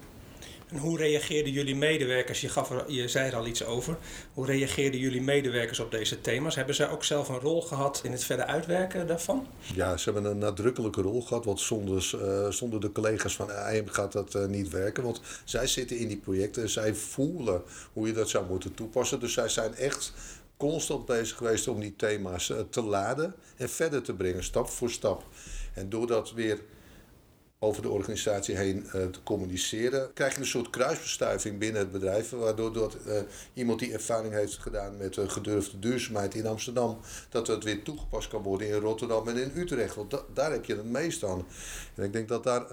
En 0.74 0.80
hoe 0.80 0.98
reageerden 0.98 1.52
jullie 1.52 1.75
medewerkers? 1.75 2.42
Je, 2.42 2.50
gaf 2.50 2.72
je 2.88 3.08
zei 3.08 3.30
er 3.30 3.36
al 3.36 3.48
iets 3.48 3.66
over. 3.66 3.98
Hoe 4.34 4.46
reageerden 4.46 5.00
jullie 5.00 5.22
medewerkers 5.22 5.80
op 5.80 5.92
deze 5.92 6.22
thema's? 6.22 6.56
Hebben 6.56 6.75
zij 6.75 6.90
ook 6.90 7.04
zelf 7.04 7.30
een 7.30 7.40
rol 7.40 7.62
gehad 7.62 8.02
in 8.04 8.12
het 8.12 8.24
verder 8.24 8.46
uitwerken 8.46 9.08
daarvan? 9.08 9.48
Ja, 9.75 9.98
ze 9.98 10.12
hebben 10.12 10.31
een 10.31 10.38
nadrukkelijke 10.38 11.02
rol 11.02 11.22
gehad. 11.22 11.46
Want 11.46 11.60
zonder, 11.60 12.16
zonder 12.50 12.81
de 12.81 12.92
collega's 12.92 13.36
van 13.36 13.50
IM 13.52 13.88
gaat 13.88 14.12
dat 14.12 14.36
uh, 14.36 14.46
niet 14.46 14.70
werken. 14.70 15.04
Want 15.04 15.22
zij 15.44 15.68
zitten 15.68 15.98
in 15.98 16.08
die 16.08 16.18
projecten 16.18 16.62
en 16.62 16.70
zij 16.70 16.94
voelen 16.94 17.62
hoe 17.94 18.08
je 18.08 18.14
dat 18.14 18.30
zou 18.30 18.46
moeten 18.48 18.74
toepassen. 18.74 19.20
Dus 19.20 19.34
zij 19.34 19.50
zijn 19.50 19.75
echt 19.75 20.14
constant 20.58 21.06
bezig 21.06 21.38
geweest 21.38 21.68
om 21.68 21.80
die 21.80 21.96
thema's 21.96 22.50
uh, 22.50 22.58
te 22.70 22.81
laden 22.81 23.36
en 23.58 23.70
verder 23.70 24.02
te 24.02 24.14
brengen, 24.14 24.44
stap 24.44 24.70
voor 24.70 24.90
stap. 24.90 25.24
En 25.74 25.90
doordat 25.90 26.34
weer 26.34 26.60
over 27.63 27.81
de 27.81 27.89
organisatie 27.89 28.56
heen 28.56 28.86
uh, 28.86 28.92
te 28.92 29.24
communiceren, 29.24 30.13
krijg 30.13 30.33
je 30.33 30.39
een 30.39 30.45
soort 30.45 30.69
kruisbestuiving 30.69 31.60
binnen 31.60 31.81
het 31.81 31.92
bedrijf. 31.92 32.30
Waardoor 32.30 32.74
dat, 32.74 32.98
uh, 33.07 33.13
iemand 33.54 33.80
die 33.80 33.94
ervaring 33.94 34.33
heeft 34.33 34.57
gedaan 34.57 34.98
met 34.98 35.18
uh, 35.18 35.30
gedurfde 35.30 35.80
duurzaamheid 35.80 36.36
in 36.36 36.45
Amsterdam, 36.45 37.00
dat 37.30 37.48
het 37.48 37.63
weer 37.63 37.83
toegepast 37.83 38.27
kan 38.27 38.42
worden 38.42 38.68
in 38.68 38.74
Rotterdam 38.74 39.27
en 39.27 39.38
in 39.38 39.51
Utrecht. 39.56 39.95
Want 39.95 40.12
da 40.12 40.21
daar 40.33 40.51
heb 40.51 40.65
je 40.65 40.75
het 40.75 40.92
meest 40.92 41.24
aan. 41.24 41.45
En 41.95 42.04
ik 42.04 42.13
denk 42.13 42.27
dat 42.27 42.44
daar 42.44 42.68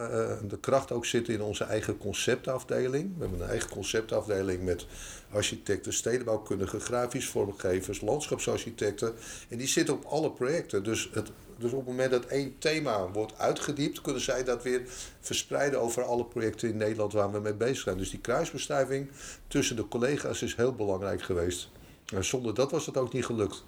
de 0.48 0.58
kracht 0.60 0.92
ook 0.92 1.06
zit 1.06 1.28
in 1.28 1.42
onze 1.42 1.64
eigen 1.64 1.98
conceptafdeling. 1.98 3.12
We 3.16 3.20
hebben 3.20 3.40
een 3.40 3.48
eigen 3.48 3.70
conceptafdeling 3.70 4.64
met 4.64 4.86
architecten, 5.30 5.92
stedenbouwkundigen, 5.92 6.80
grafisch 6.80 7.28
vormgevers, 7.28 8.00
landschapsarchitecten. 8.00 9.14
En 9.48 9.58
die 9.58 9.68
zitten 9.68 9.94
op 9.94 10.04
alle 10.04 10.30
projecten. 10.30 10.84
Dus 10.84 11.10
het 11.12 11.30
dus 11.60 11.72
op 11.72 11.78
het 11.78 11.88
moment 11.88 12.10
dat 12.10 12.24
één 12.24 12.58
thema 12.58 13.10
wordt 13.10 13.38
uitgediept, 13.38 14.00
kunnen 14.00 14.22
zij 14.22 14.44
dat 14.44 14.62
weer 14.62 14.82
verspreiden 15.20 15.80
over 15.80 16.02
alle 16.02 16.24
projecten 16.24 16.68
in 16.68 16.76
Nederland 16.76 17.12
waar 17.12 17.32
we 17.32 17.40
mee 17.40 17.54
bezig 17.54 17.82
zijn. 17.82 17.98
Dus 17.98 18.10
die 18.10 18.20
kruisbestuiving 18.20 19.10
tussen 19.48 19.76
de 19.76 19.88
collega's 19.88 20.42
is 20.42 20.56
heel 20.56 20.74
belangrijk 20.74 21.22
geweest. 21.22 21.68
En 22.14 22.24
zonder 22.24 22.54
dat 22.54 22.70
was 22.70 22.86
het 22.86 22.96
ook 22.96 23.12
niet 23.12 23.24
gelukt. 23.24 23.64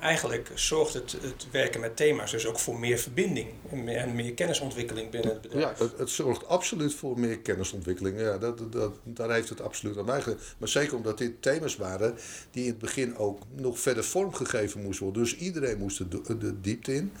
Eigenlijk 0.00 0.50
zorgt 0.54 0.94
het, 0.94 1.12
het 1.12 1.46
werken 1.50 1.80
met 1.80 1.96
thema's 1.96 2.30
dus 2.30 2.46
ook 2.46 2.58
voor 2.58 2.78
meer 2.78 2.98
verbinding 2.98 3.48
en 3.70 3.84
meer, 3.84 3.96
en 3.96 4.14
meer 4.14 4.34
kennisontwikkeling 4.34 5.10
binnen 5.10 5.30
het 5.30 5.40
bedrijf. 5.40 5.78
Ja, 5.78 5.84
het, 5.84 5.98
het, 5.98 6.10
zorgt 6.10 6.46
absoluut 6.46 6.94
voor 6.94 7.18
meer 7.18 7.38
kennisontwikkeling. 7.38 8.20
Ja, 8.20 8.38
dat, 8.38 8.72
dat, 8.72 8.94
daar 9.02 9.30
heeft 9.30 9.48
het 9.48 9.60
absoluut 9.60 9.98
aan 9.98 10.04
bijgedragen. 10.04 10.42
Maar 10.58 10.68
zeker 10.68 10.96
omdat 10.96 11.18
dit 11.18 11.42
thema's 11.42 11.76
waren 11.76 12.14
die 12.50 12.62
in 12.62 12.70
het 12.70 12.78
begin 12.78 13.16
ook 13.16 13.42
nog 13.54 13.78
verder 13.78 14.04
vormgegeven 14.04 14.82
moesten 14.82 15.04
worden. 15.04 15.22
Dus 15.22 15.36
iedereen 15.36 15.78
moest 15.78 16.10
de, 16.10 16.36
de 16.38 16.60
diepte 16.60 16.94
in. 16.94 17.12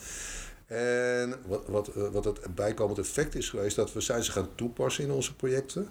En 0.66 1.34
wat, 1.46 1.66
wat, 1.66 1.90
wat 1.94 2.24
het 2.24 2.54
bijkomend 2.54 2.98
effect 2.98 3.34
is 3.34 3.50
geweest, 3.50 3.76
dat 3.76 3.92
we 3.92 4.00
zijn 4.00 4.22
ze 4.22 4.32
gaan 4.32 4.48
toepassen 4.54 5.04
in 5.04 5.10
onze 5.10 5.34
projecten. 5.34 5.88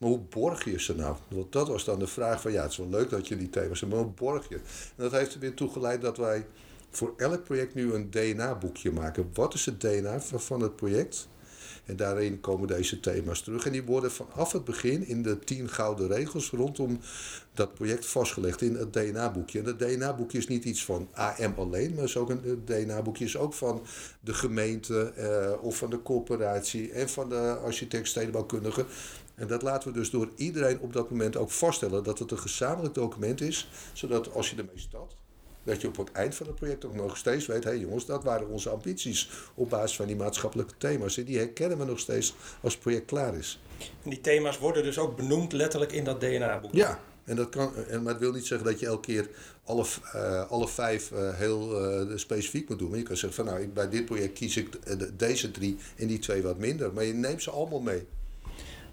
Maar 0.00 0.08
hoe 0.08 0.18
borg 0.18 0.64
je 0.64 0.80
ze 0.80 0.94
nou? 0.94 1.16
Want 1.28 1.52
dat 1.52 1.68
was 1.68 1.84
dan 1.84 1.98
de 1.98 2.06
vraag 2.06 2.40
van 2.40 2.52
ja, 2.52 2.62
het 2.62 2.70
is 2.70 2.76
wel 2.76 2.88
leuk 2.88 3.10
dat 3.10 3.28
je 3.28 3.36
die 3.36 3.50
thema's 3.50 3.80
hebt, 3.80 3.92
maar 3.92 4.02
hoe 4.02 4.12
borg 4.12 4.48
je? 4.48 4.54
En 4.54 4.62
dat 4.96 5.12
heeft 5.12 5.34
er 5.34 5.40
weer 5.40 5.54
toegeleid 5.54 6.00
dat 6.00 6.16
wij 6.16 6.46
voor 6.90 7.14
elk 7.16 7.44
project 7.44 7.74
nu 7.74 7.92
een 7.92 8.10
DNA-boekje 8.10 8.92
maken. 8.92 9.30
Wat 9.34 9.54
is 9.54 9.66
het 9.66 9.80
DNA 9.80 10.20
van 10.20 10.60
het 10.60 10.76
project? 10.76 11.28
En 11.84 11.96
daarin 11.96 12.40
komen 12.40 12.68
deze 12.68 13.00
thema's 13.00 13.42
terug. 13.42 13.66
En 13.66 13.72
die 13.72 13.82
worden 13.82 14.10
vanaf 14.10 14.52
het 14.52 14.64
begin 14.64 15.06
in 15.06 15.22
de 15.22 15.38
tien 15.38 15.68
gouden 15.68 16.08
regels 16.08 16.50
rondom 16.50 17.00
dat 17.54 17.74
project 17.74 18.06
vastgelegd 18.06 18.62
in 18.62 18.74
het 18.74 18.92
DNA-boekje. 18.92 19.58
En 19.58 19.64
dat 19.64 19.78
DNA-boekje 19.78 20.38
is 20.38 20.46
niet 20.46 20.64
iets 20.64 20.84
van 20.84 21.08
AM 21.12 21.54
alleen, 21.56 21.94
maar 21.94 22.04
is 22.04 22.16
ook 22.16 22.30
een, 22.30 22.62
DNA-boekje 22.64 23.24
is 23.24 23.36
ook 23.36 23.54
van 23.54 23.86
de 24.20 24.34
gemeente 24.34 25.12
eh, 25.16 25.62
of 25.62 25.76
van 25.76 25.90
de 25.90 26.02
corporatie 26.02 26.92
en 26.92 27.08
van 27.08 27.28
de 27.28 27.56
architect 27.64 28.08
stedenbouwkundige. 28.08 28.84
En 29.40 29.46
dat 29.46 29.62
laten 29.62 29.92
we 29.92 29.98
dus 29.98 30.10
door 30.10 30.28
iedereen 30.36 30.80
op 30.80 30.92
dat 30.92 31.10
moment 31.10 31.36
ook 31.36 31.50
vaststellen 31.50 32.04
dat 32.04 32.18
het 32.18 32.30
een 32.30 32.38
gezamenlijk 32.38 32.94
document 32.94 33.40
is, 33.40 33.70
zodat 33.92 34.32
als 34.32 34.50
je 34.50 34.56
ermee 34.56 34.78
start, 34.78 35.16
dat 35.62 35.80
je 35.80 35.88
op 35.88 35.96
het 35.96 36.12
eind 36.12 36.34
van 36.34 36.46
het 36.46 36.54
project 36.54 36.84
ook 36.84 36.94
nog 36.94 37.16
steeds 37.16 37.46
weet: 37.46 37.64
hé 37.64 37.70
hey 37.70 37.78
jongens, 37.78 38.06
dat 38.06 38.24
waren 38.24 38.48
onze 38.48 38.70
ambities 38.70 39.30
op 39.54 39.70
basis 39.70 39.96
van 39.96 40.06
die 40.06 40.16
maatschappelijke 40.16 40.74
thema's. 40.78 41.18
En 41.18 41.24
die 41.24 41.38
herkennen 41.38 41.78
we 41.78 41.84
nog 41.84 41.98
steeds 41.98 42.34
als 42.60 42.72
het 42.72 42.82
project 42.82 43.04
klaar 43.04 43.34
is. 43.34 43.60
En 44.02 44.10
die 44.10 44.20
thema's 44.20 44.58
worden 44.58 44.82
dus 44.82 44.98
ook 44.98 45.16
benoemd 45.16 45.52
letterlijk 45.52 45.92
in 45.92 46.04
dat 46.04 46.20
DNA-boek? 46.20 46.72
Ja, 46.72 47.00
en 47.24 47.36
dat 47.36 47.48
kan, 47.48 47.74
en, 47.88 48.02
maar 48.02 48.12
dat 48.12 48.22
wil 48.22 48.32
niet 48.32 48.46
zeggen 48.46 48.66
dat 48.66 48.80
je 48.80 48.86
elke 48.86 49.06
keer 49.06 49.28
alle, 49.64 49.84
uh, 50.14 50.50
alle 50.50 50.68
vijf 50.68 51.10
uh, 51.10 51.34
heel 51.34 51.92
uh, 52.08 52.16
specifiek 52.16 52.68
moet 52.68 52.78
doen. 52.78 52.88
Maar 52.88 52.98
je 52.98 53.04
kan 53.04 53.16
zeggen 53.16 53.44
van 53.44 53.54
nou, 53.54 53.68
bij 53.68 53.88
dit 53.88 54.04
project 54.04 54.32
kies 54.32 54.56
ik 54.56 54.68
deze 55.18 55.50
drie 55.50 55.76
en 55.96 56.06
die 56.06 56.18
twee 56.18 56.42
wat 56.42 56.58
minder. 56.58 56.92
Maar 56.92 57.04
je 57.04 57.12
neemt 57.12 57.42
ze 57.42 57.50
allemaal 57.50 57.80
mee. 57.80 58.06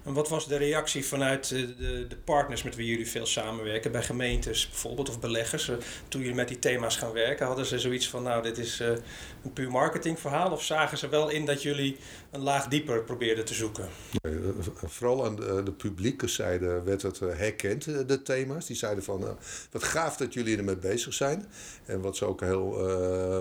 En 0.04 0.12
wat 0.12 0.28
was 0.28 0.48
de 0.48 0.56
reactie 0.56 1.04
vanuit 1.04 1.48
de, 1.48 1.76
de, 1.76 2.06
de, 2.08 2.16
partners 2.16 2.62
met 2.62 2.76
wie 2.76 2.86
jullie 2.86 3.08
veel 3.08 3.26
samenwerken, 3.26 3.92
bij 3.92 4.02
gemeentes 4.02 4.68
bijvoorbeeld 4.68 5.08
of 5.08 5.20
beleggers, 5.20 5.70
toen 6.08 6.20
jullie 6.20 6.36
met 6.36 6.48
die 6.48 6.58
thema's 6.58 6.96
gaan 6.96 7.12
werken? 7.12 7.46
Hadden 7.46 7.66
ze 7.66 7.78
zoiets 7.78 8.08
van, 8.08 8.22
nou, 8.22 8.42
dit 8.42 8.58
is 8.58 8.78
een 8.78 9.52
puur 9.52 9.70
marketingverhaal? 9.70 10.52
Of 10.52 10.62
zagen 10.62 10.98
ze 10.98 11.08
wel 11.08 11.28
in 11.28 11.46
dat 11.46 11.62
jullie 11.62 11.96
een 12.30 12.40
laag 12.40 12.68
dieper 12.68 13.02
probeerden 13.02 13.44
te 13.44 13.54
zoeken? 13.54 13.88
vooral 14.84 15.24
aan 15.24 15.36
de, 15.36 15.62
de, 15.64 15.72
publieke 15.72 16.28
zijde 16.28 16.82
werd 16.82 17.02
het 17.02 17.18
herkend, 17.18 17.84
de 18.08 18.22
thema's. 18.22 18.66
Die 18.66 18.76
zeiden 18.76 19.04
van, 19.04 19.38
wat 19.70 19.82
gaaf 19.82 20.16
dat 20.16 20.34
jullie 20.34 20.56
ermee 20.56 20.76
bezig 20.76 21.14
zijn. 21.14 21.46
En 21.84 22.00
wat 22.00 22.16
ze 22.16 22.24
ook 22.24 22.40
heel 22.40 22.66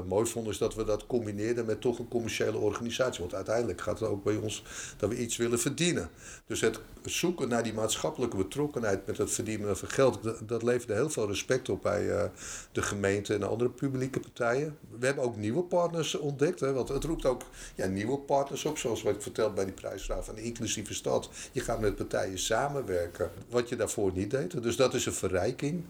mooi 0.08 0.26
vonden, 0.26 0.52
is 0.52 0.58
dat 0.58 0.76
we 0.76 0.84
dat 0.84 1.06
combineerden 1.06 1.66
met 1.66 1.82
toch 1.82 2.00
een 2.00 2.08
commerciële 2.08 2.58
organisatie. 2.58 3.20
Want 3.20 3.36
uiteindelijk 3.36 3.82
gaat 3.82 4.00
het 4.00 4.10
ook 4.10 4.24
bij 4.24 4.36
ons 4.36 4.64
dat 4.98 5.10
we 5.10 5.18
iets 5.18 5.38
willen 5.38 5.60
verdienen. 5.60 6.10
Dus 6.48 6.62
het 6.62 6.80
zoeken 7.06 7.50
naar 7.50 7.64
die 7.64 7.74
maatschappelijke 7.74 8.38
betrokkenheid 8.38 9.06
met 9.06 9.18
het 9.18 9.32
verdienen 9.32 9.78
van 9.78 9.90
geld, 9.90 10.20
dat, 10.48 10.64
leverde 10.64 10.94
heel 10.94 11.10
veel 11.10 11.28
respect 11.28 11.70
op 11.70 11.82
bij 11.82 12.04
uh, 12.04 12.24
de 12.72 12.82
gemeente 12.82 13.34
en 13.34 13.44
andere 13.44 13.70
publieke 13.70 14.20
partijen. 14.20 14.78
We 15.00 15.06
hebben 15.06 15.24
ook 15.24 15.36
nieuwe 15.36 15.64
partners 15.64 16.16
ontdekt, 16.16 16.60
hè, 16.60 16.74
want 16.74 16.90
het 16.90 17.04
roept 17.04 17.26
ook 17.26 17.42
ja, 17.76 17.86
nieuwe 17.86 18.18
partners 18.18 18.66
op, 18.66 18.78
zoals 18.78 19.04
wat 19.04 19.16
ik 19.16 19.22
vertelde 19.22 19.54
bij 19.54 19.66
die 19.66 19.74
prijsvraag 19.74 20.26
van 20.26 20.36
de 20.36 20.42
inclusieve 20.42 20.94
stad. 20.94 21.30
Je 21.52 21.62
gaat 21.62 21.80
met 21.80 21.96
partijen 21.96 22.40
samenwerken, 22.40 23.32
wat 23.50 23.70
je 23.70 23.76
daarvoor 23.76 24.12
niet 24.14 24.32
deed. 24.32 24.64
Dus 24.64 24.76
dat 24.76 24.94
is 24.94 25.06
een 25.06 25.14
verrijking. 25.14 25.84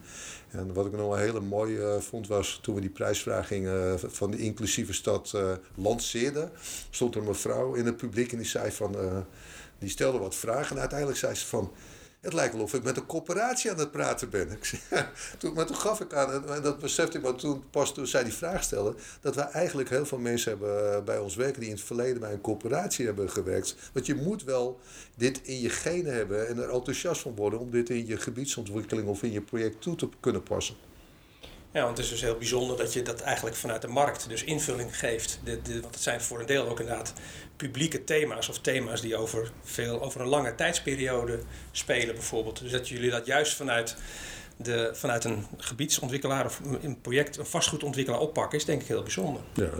En 0.48 0.72
wat 0.72 0.86
ik 0.86 0.92
nog 0.92 1.00
wel 1.00 1.16
heel 1.16 1.42
mooi 1.42 1.78
uh, 1.78 1.96
vond 1.96 2.26
was 2.26 2.58
toen 2.62 2.74
we 2.74 2.80
die 2.80 2.90
prijsvraging 2.90 3.66
uh, 3.66 3.94
van 3.96 4.30
de 4.30 4.38
inclusieve 4.38 4.92
stad 4.92 5.34
lanceerden, 5.74 6.50
stond 6.90 7.14
er 7.14 7.20
een 7.20 7.26
mevrouw 7.26 7.74
in 7.74 7.86
het 7.86 7.96
publiek 7.96 8.32
en 8.32 8.38
die 8.38 8.46
zei 8.46 8.72
van, 8.72 8.96
die 9.78 9.90
stelde 9.90 10.18
wat 10.18 10.34
vragen 10.34 10.74
en 10.74 10.80
uiteindelijk 10.80 11.18
zei 11.18 11.34
ze 11.34 11.46
van, 11.46 11.72
het 12.20 12.32
lijkt 12.32 12.54
wel 12.54 12.62
of 12.62 12.74
ik 12.74 12.82
met 12.82 12.96
een 12.96 13.06
corporatie 13.06 13.70
aan 13.70 13.78
het 13.78 13.90
praten 13.90 14.30
ben. 14.30 14.58
Toen, 15.38 15.52
maar 15.54 15.66
toen 15.66 15.76
gaf 15.76 16.00
ik 16.00 16.14
aan, 16.14 16.48
en 16.48 16.62
dat 16.62 16.78
besefte 16.78 17.16
ik 17.16 17.22
maar 17.22 17.34
toen, 17.34 17.64
pas 17.70 17.94
toen 17.94 18.06
zij 18.06 18.24
die 18.24 18.32
vraag 18.32 18.62
stelde, 18.62 18.94
dat 19.20 19.34
wij 19.34 19.44
eigenlijk 19.44 19.88
heel 19.88 20.06
veel 20.06 20.18
mensen 20.18 20.50
hebben 20.50 21.04
bij 21.04 21.18
ons 21.18 21.36
werken 21.36 21.60
die 21.60 21.68
in 21.68 21.74
het 21.74 21.84
verleden 21.84 22.20
bij 22.20 22.32
een 22.32 22.40
corporatie 22.40 23.06
hebben 23.06 23.30
gewerkt. 23.30 23.76
Want 23.92 24.06
je 24.06 24.14
moet 24.14 24.44
wel 24.44 24.80
dit 25.14 25.40
in 25.42 25.60
je 25.60 25.70
genen 25.70 26.14
hebben 26.14 26.48
en 26.48 26.58
er 26.58 26.70
enthousiast 26.70 27.20
van 27.20 27.34
worden 27.34 27.58
om 27.58 27.70
dit 27.70 27.90
in 27.90 28.06
je 28.06 28.16
gebiedsontwikkeling 28.16 29.08
of 29.08 29.22
in 29.22 29.32
je 29.32 29.42
project 29.42 29.82
toe 29.82 29.96
te 29.96 30.08
kunnen 30.20 30.42
passen. 30.42 30.87
Ja, 31.72 31.84
want 31.84 31.96
het 31.96 32.06
is 32.06 32.12
dus 32.12 32.20
heel 32.20 32.36
bijzonder 32.36 32.76
dat 32.76 32.92
je 32.92 33.02
dat 33.02 33.20
eigenlijk 33.20 33.56
vanuit 33.56 33.82
de 33.82 33.88
markt 33.88 34.28
dus 34.28 34.44
invulling 34.44 34.98
geeft. 34.98 35.40
De, 35.44 35.62
de, 35.62 35.80
want 35.80 35.94
het 35.94 36.02
zijn 36.02 36.20
voor 36.20 36.40
een 36.40 36.46
deel 36.46 36.68
ook 36.68 36.80
inderdaad 36.80 37.12
publieke 37.56 38.04
thema's 38.04 38.48
of 38.48 38.58
thema's 38.58 39.00
die 39.00 39.16
over, 39.16 39.50
veel, 39.62 40.02
over 40.02 40.20
een 40.20 40.26
lange 40.26 40.54
tijdsperiode 40.54 41.38
spelen 41.70 42.14
bijvoorbeeld. 42.14 42.60
Dus 42.60 42.70
dat 42.70 42.88
jullie 42.88 43.10
dat 43.10 43.26
juist 43.26 43.54
vanuit, 43.54 43.96
de, 44.56 44.90
vanuit 44.92 45.24
een 45.24 45.46
gebiedsontwikkelaar 45.56 46.44
of 46.44 46.60
een 46.82 47.00
project, 47.00 47.36
een 47.36 47.46
vastgoedontwikkelaar 47.46 48.20
oppakken, 48.20 48.58
is 48.58 48.64
denk 48.64 48.82
ik 48.82 48.88
heel 48.88 49.02
bijzonder. 49.02 49.42
Ja, 49.54 49.70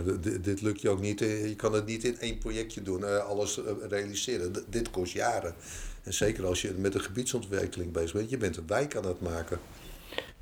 dit, 0.41 0.61
lukt 0.61 0.81
je 0.81 0.89
ook 0.89 1.01
niet. 1.01 1.19
Je 1.19 1.55
kan 1.57 1.73
het 1.73 1.87
niet 1.87 2.05
in 2.05 2.19
één 2.19 2.39
projectje 2.39 2.83
doen, 2.83 3.05
eh, 3.05 3.27
alles 3.27 3.59
eh, 3.65 3.73
realiseren. 3.89 4.65
Dit 4.69 4.91
kost 4.91 5.13
jaren. 5.13 5.55
En 6.03 6.15
zeker 6.15 6.47
als 6.47 6.63
je 6.63 6.71
met 6.71 6.95
een 6.95 7.01
gebiedsontwikkeling 7.01 7.93
bezig 7.93 8.13
bent, 8.13 8.31
je 8.31 8.37
bent 8.37 8.57
een 8.57 8.67
wijk 8.67 8.97
aan 8.97 9.07
het 9.07 9.21
maken. 9.21 9.61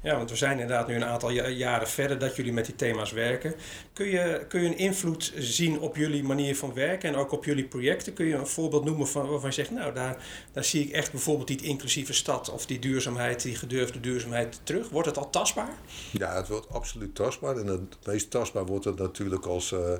Ja, 0.06 0.16
want 0.16 0.30
we 0.30 0.36
zijn 0.36 0.58
inderdaad 0.58 0.86
nu 0.86 0.94
een 0.94 1.04
aantal 1.04 1.30
jaren 1.30 1.88
verder 1.88 2.18
dat 2.18 2.36
jullie 2.36 2.52
met 2.52 2.66
die 2.66 2.74
thema's 2.74 3.12
werken. 3.12 3.54
Kun 3.92 4.06
je, 4.06 4.44
kun 4.48 4.60
je 4.60 4.66
een 4.66 4.78
invloed 4.78 5.32
zien 5.36 5.80
op 5.80 5.96
jullie 5.96 6.22
manier 6.22 6.56
van 6.56 6.74
werken 6.74 7.08
en 7.08 7.16
ook 7.16 7.32
op 7.32 7.44
jullie 7.44 7.64
projecten? 7.64 8.12
Kun 8.12 8.26
je 8.26 8.34
een 8.34 8.46
voorbeeld 8.46 8.84
noemen 8.84 9.08
van, 9.08 9.28
waarvan 9.28 9.48
je 9.48 9.54
zegt, 9.54 9.70
nou, 9.70 9.94
daar, 9.94 10.16
daar 10.52 10.64
zie 10.64 10.86
ik 10.86 10.92
echt 10.92 11.10
bijvoorbeeld 11.10 11.48
die 11.48 11.62
inclusieve 11.62 12.12
stad 12.12 12.50
of 12.50 12.66
die 12.66 12.78
duurzaamheid, 12.78 13.42
die 13.42 13.56
gedurfde 13.56 14.00
duurzaamheid 14.00 14.60
terug? 14.62 14.88
Wordt 14.88 15.08
het 15.08 15.18
al 15.18 15.30
tastbaar? 15.30 15.74
Ja, 16.12 16.36
het 16.36 16.48
wordt 16.48 16.68
absoluut 16.70 17.14
tastbaar. 17.14 17.56
En 17.56 17.66
het 17.66 17.96
meest 18.04 18.30
tastbaar 18.30 18.66
wordt 18.66 18.84
het 18.84 18.98
natuurlijk 18.98 19.46
als, 19.46 19.72
uh, 19.72 19.92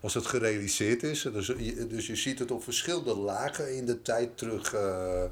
als 0.00 0.14
het 0.14 0.26
gerealiseerd 0.26 1.02
is. 1.02 1.22
Dus, 1.32 1.52
dus 1.88 2.06
je 2.06 2.16
ziet 2.16 2.38
het 2.38 2.50
op 2.50 2.62
verschillende 2.62 3.16
lagen 3.16 3.76
in 3.76 3.86
de 3.86 4.02
tijd 4.02 4.38
terug. 4.38 4.74
Uh, 4.74 5.22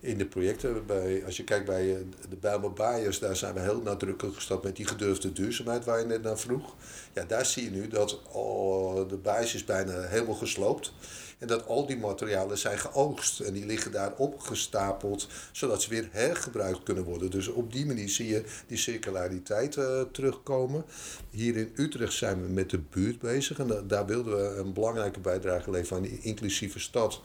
in 0.00 0.18
de 0.18 0.26
projecten. 0.26 0.86
Bij, 0.86 1.22
als 1.24 1.36
je 1.36 1.44
kijkt 1.44 1.66
bij 1.66 1.94
eh, 1.94 2.00
de 2.28 2.36
Bijlmer 2.36 2.72
Baaiers, 2.72 3.18
daar 3.18 3.36
zijn 3.36 3.54
we 3.54 3.60
heel 3.60 3.82
nadrukkelijk 3.82 4.36
gestart 4.36 4.62
met 4.62 4.76
die 4.76 4.86
gedurfde 4.86 5.32
duurzaamheid 5.32 5.84
waar 5.84 5.98
je 5.98 6.06
net 6.06 6.22
naar 6.22 6.38
vroeg. 6.38 6.74
Ja, 7.12 7.24
daar 7.24 7.46
zie 7.46 7.64
je 7.64 7.70
nu 7.70 7.88
dat 7.88 8.20
oh, 8.32 9.08
de 9.08 9.16
basis 9.16 9.54
is 9.54 9.64
bijna 9.64 10.00
helemaal 10.00 10.34
gesloopt. 10.34 10.92
En 11.38 11.46
dat 11.46 11.66
al 11.66 11.86
die 11.86 11.96
materialen 11.96 12.58
zijn 12.58 12.78
geoogst. 12.78 13.40
En 13.40 13.52
die 13.52 13.66
liggen 13.66 13.92
daar 13.92 14.14
opgestapeld, 14.16 15.28
zodat 15.52 15.82
ze 15.82 15.90
weer 15.90 16.08
hergebruikt 16.10 16.82
kunnen 16.82 17.04
worden. 17.04 17.30
Dus 17.30 17.48
op 17.48 17.72
die 17.72 17.86
manier 17.86 18.08
zie 18.08 18.28
je 18.28 18.44
die 18.66 18.76
circulariteit 18.78 19.76
uh, 19.76 20.00
terugkomen. 20.12 20.84
Hier 21.30 21.56
in 21.56 21.72
Utrecht 21.74 22.12
zijn 22.12 22.42
we 22.42 22.48
met 22.48 22.70
de 22.70 22.78
buurt 22.78 23.18
bezig. 23.18 23.58
En 23.58 23.84
daar 23.86 24.06
wilden 24.06 24.36
we 24.36 24.58
een 24.58 24.72
belangrijke 24.72 25.20
bijdrage 25.20 25.70
leveren 25.70 25.96
aan 25.96 26.08
die 26.08 26.20
inclusieve 26.22 26.78
stad 26.78 27.20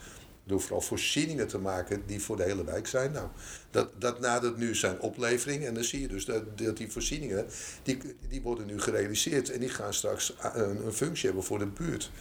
door 0.45 0.61
vooral 0.61 0.81
voorzieningen 0.81 1.47
te 1.47 1.57
maken 1.57 2.03
die 2.05 2.21
voor 2.21 2.37
de 2.37 2.43
hele 2.43 2.63
wijk 2.63 2.87
zijn. 2.87 3.11
Nou, 3.11 3.27
dat, 3.71 4.01
dat 4.01 4.19
nadert 4.19 4.57
nu 4.57 4.75
zijn 4.75 4.99
oplevering. 4.99 5.65
En 5.65 5.73
dan 5.73 5.83
zie 5.83 6.01
je 6.01 6.07
dus 6.07 6.25
dat, 6.25 6.57
dat 6.57 6.77
die 6.77 6.91
voorzieningen, 6.91 7.45
die, 7.83 7.97
die 8.29 8.41
worden 8.41 8.65
nu 8.65 8.81
gerealiseerd. 8.81 9.51
En 9.51 9.59
die 9.59 9.69
gaan 9.69 9.93
straks 9.93 10.35
een, 10.53 10.85
een 10.85 10.93
functie 10.93 11.25
hebben 11.25 11.45
voor 11.45 11.59
de 11.59 11.67
buurt. 11.67 12.11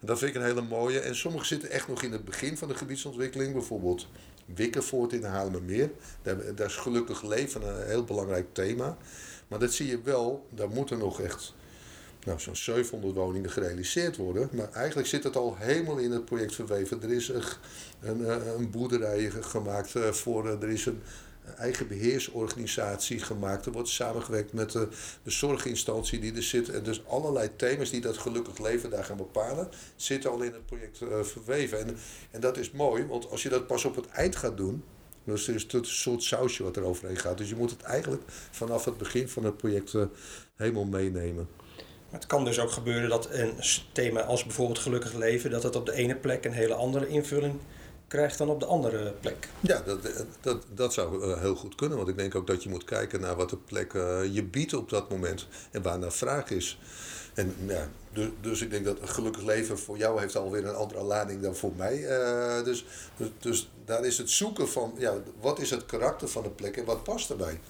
En 0.00 0.06
dat 0.06 0.18
vind 0.18 0.30
ik 0.34 0.36
een 0.36 0.46
hele 0.46 0.62
mooie. 0.62 1.00
En 1.00 1.16
sommige 1.16 1.44
zitten 1.44 1.70
echt 1.70 1.88
nog 1.88 2.02
in 2.02 2.12
het 2.12 2.24
begin 2.24 2.56
van 2.56 2.68
de 2.68 2.74
gebiedsontwikkeling. 2.74 3.52
Bijvoorbeeld 3.52 4.08
Wikkervoort 4.54 5.12
in 5.12 5.20
de 5.20 5.26
Haarlemmermeer. 5.26 5.90
Daar, 6.22 6.54
daar 6.54 6.66
is 6.66 6.76
gelukkig 6.76 7.22
leven 7.22 7.68
een 7.68 7.86
heel 7.86 8.04
belangrijk 8.04 8.46
thema. 8.54 8.96
Maar 9.48 9.58
dat 9.58 9.72
zie 9.72 9.86
je 9.86 10.00
wel, 10.02 10.46
daar 10.50 10.68
moeten 10.68 10.98
nog 10.98 11.20
echt 11.20 11.54
nou, 12.26 12.40
zo'n 12.40 12.56
700 12.56 13.14
woningen 13.14 13.50
gerealiseerd 13.50 14.16
worden. 14.16 14.48
Maar 14.52 14.72
eigenlijk 14.72 15.08
zit 15.08 15.24
het 15.24 15.36
al 15.36 15.56
helemaal 15.58 15.96
in 15.96 16.10
het 16.10 16.24
project 16.24 16.54
verweven. 16.54 17.02
Er 17.02 17.12
is 17.12 17.28
een, 17.28 17.42
een, 18.00 18.24
eh, 18.26 18.54
een 18.56 18.70
boerderij 18.70 19.30
gemaakt 19.30 19.94
eh, 19.94 20.08
voor, 20.08 20.48
eh, 20.48 20.62
er 20.62 20.68
is 20.68 20.86
een 20.86 21.02
eigen 21.56 21.88
beheersorganisatie 21.88 23.18
gemaakt. 23.18 23.66
Er 23.66 23.72
wordt 23.72 23.88
samengewerkt 23.88 24.52
met 24.52 24.72
de, 24.72 24.88
zorginstantie 25.24 26.20
die 26.20 26.34
er 26.34 26.42
zit. 26.42 26.68
En 26.68 26.82
dus 26.82 27.06
allerlei 27.06 27.50
thema's 27.56 27.90
die 27.90 28.00
dat 28.00 28.18
gelukkig 28.18 28.58
leven 28.58 28.90
daar 28.90 29.04
gaan 29.04 29.16
bepalen, 29.16 29.68
zitten 29.96 30.30
al 30.30 30.42
in 30.42 30.52
het 30.52 30.66
project 30.66 30.98
verweven. 31.22 31.78
En, 31.78 31.96
en 32.30 32.40
dat 32.40 32.56
is 32.56 32.70
mooi, 32.70 33.06
want 33.06 33.30
als 33.30 33.42
je 33.42 33.48
dat 33.48 33.66
pas 33.66 33.84
op 33.84 33.96
het 33.96 34.06
eind 34.06 34.36
gaat 34.36 34.56
doen, 34.56 34.84
dus 35.24 35.48
is 35.48 35.62
het 35.62 35.72
een 35.72 35.84
soort 35.84 36.22
sausje 36.22 36.62
wat 36.62 36.76
er 36.76 36.82
overheen 36.82 37.16
gaat. 37.16 37.38
Dus 37.38 37.48
je 37.48 37.56
moet 37.56 37.70
het 37.70 37.82
eigenlijk 37.82 38.22
vanaf 38.50 38.84
het 38.84 38.98
begin 38.98 39.28
van 39.28 39.44
het 39.44 39.56
project 39.56 39.94
helemaal 40.56 40.84
meenemen. 40.84 41.48
Het 42.16 42.26
kan 42.26 42.44
dus 42.44 42.60
ook 42.60 42.70
gebeuren 42.70 43.08
dat 43.08 43.28
een 43.30 43.52
thema 43.92 44.22
als 44.22 44.44
bijvoorbeeld 44.44 44.78
gelukkig 44.78 45.12
leven, 45.12 45.50
dat 45.50 45.62
het 45.62 45.76
op 45.76 45.86
de 45.86 45.92
ene 45.92 46.14
plek 46.14 46.44
een 46.44 46.52
hele 46.52 46.74
andere 46.74 47.08
invulling 47.08 47.54
krijgt 48.08 48.38
dan 48.38 48.48
op 48.48 48.60
de 48.60 48.66
andere 48.66 49.12
plek. 49.20 49.48
Ja, 49.60 49.82
dat, 49.86 49.98
dat, 50.40 50.64
dat 50.74 50.92
zou 50.92 51.22
eh, 51.22 51.40
heel 51.40 51.54
goed 51.54 51.74
kunnen. 51.74 51.96
Want 51.96 52.08
ik 52.08 52.16
denk 52.16 52.34
ook 52.34 52.46
dat 52.46 52.62
je 52.62 52.68
moet 52.68 52.84
kijken 52.84 53.20
naar 53.20 53.36
wat 53.36 53.50
de 53.50 53.56
plek 53.56 53.92
uh, 53.92 54.18
je 54.30 54.44
biedt 54.44 54.74
op 54.74 54.88
dat 54.88 55.10
moment. 55.10 55.46
En 55.70 55.82
waar 55.82 55.98
naar 55.98 56.12
vraag 56.12 56.50
is. 56.50 56.78
En 57.34 57.54
ja, 57.66 57.88
dus, 58.12 58.28
dus 58.40 58.62
ik 58.62 58.70
denk 58.70 58.84
dat 58.84 59.00
een 59.00 59.08
gelukkig 59.08 59.42
leven 59.42 59.78
voor 59.78 59.96
jou 59.96 60.20
heeft 60.20 60.36
alweer 60.36 60.66
een 60.66 60.74
andere 60.74 61.02
lading 61.02 61.42
dan 61.42 61.56
voor 61.56 61.72
mij. 61.76 61.98
Uh, 61.98 62.64
dus, 62.64 62.84
dus 63.38 63.70
daar 63.84 64.04
is 64.04 64.18
het 64.18 64.30
zoeken 64.30 64.68
van, 64.68 64.94
ja, 64.98 65.14
wat 65.40 65.58
is 65.58 65.70
het 65.70 65.86
karakter 65.86 66.28
van 66.28 66.42
de 66.42 66.50
plek 66.50 66.76
en 66.76 66.84
wat 66.84 67.02
past 67.02 67.30
erbij. 67.30 67.60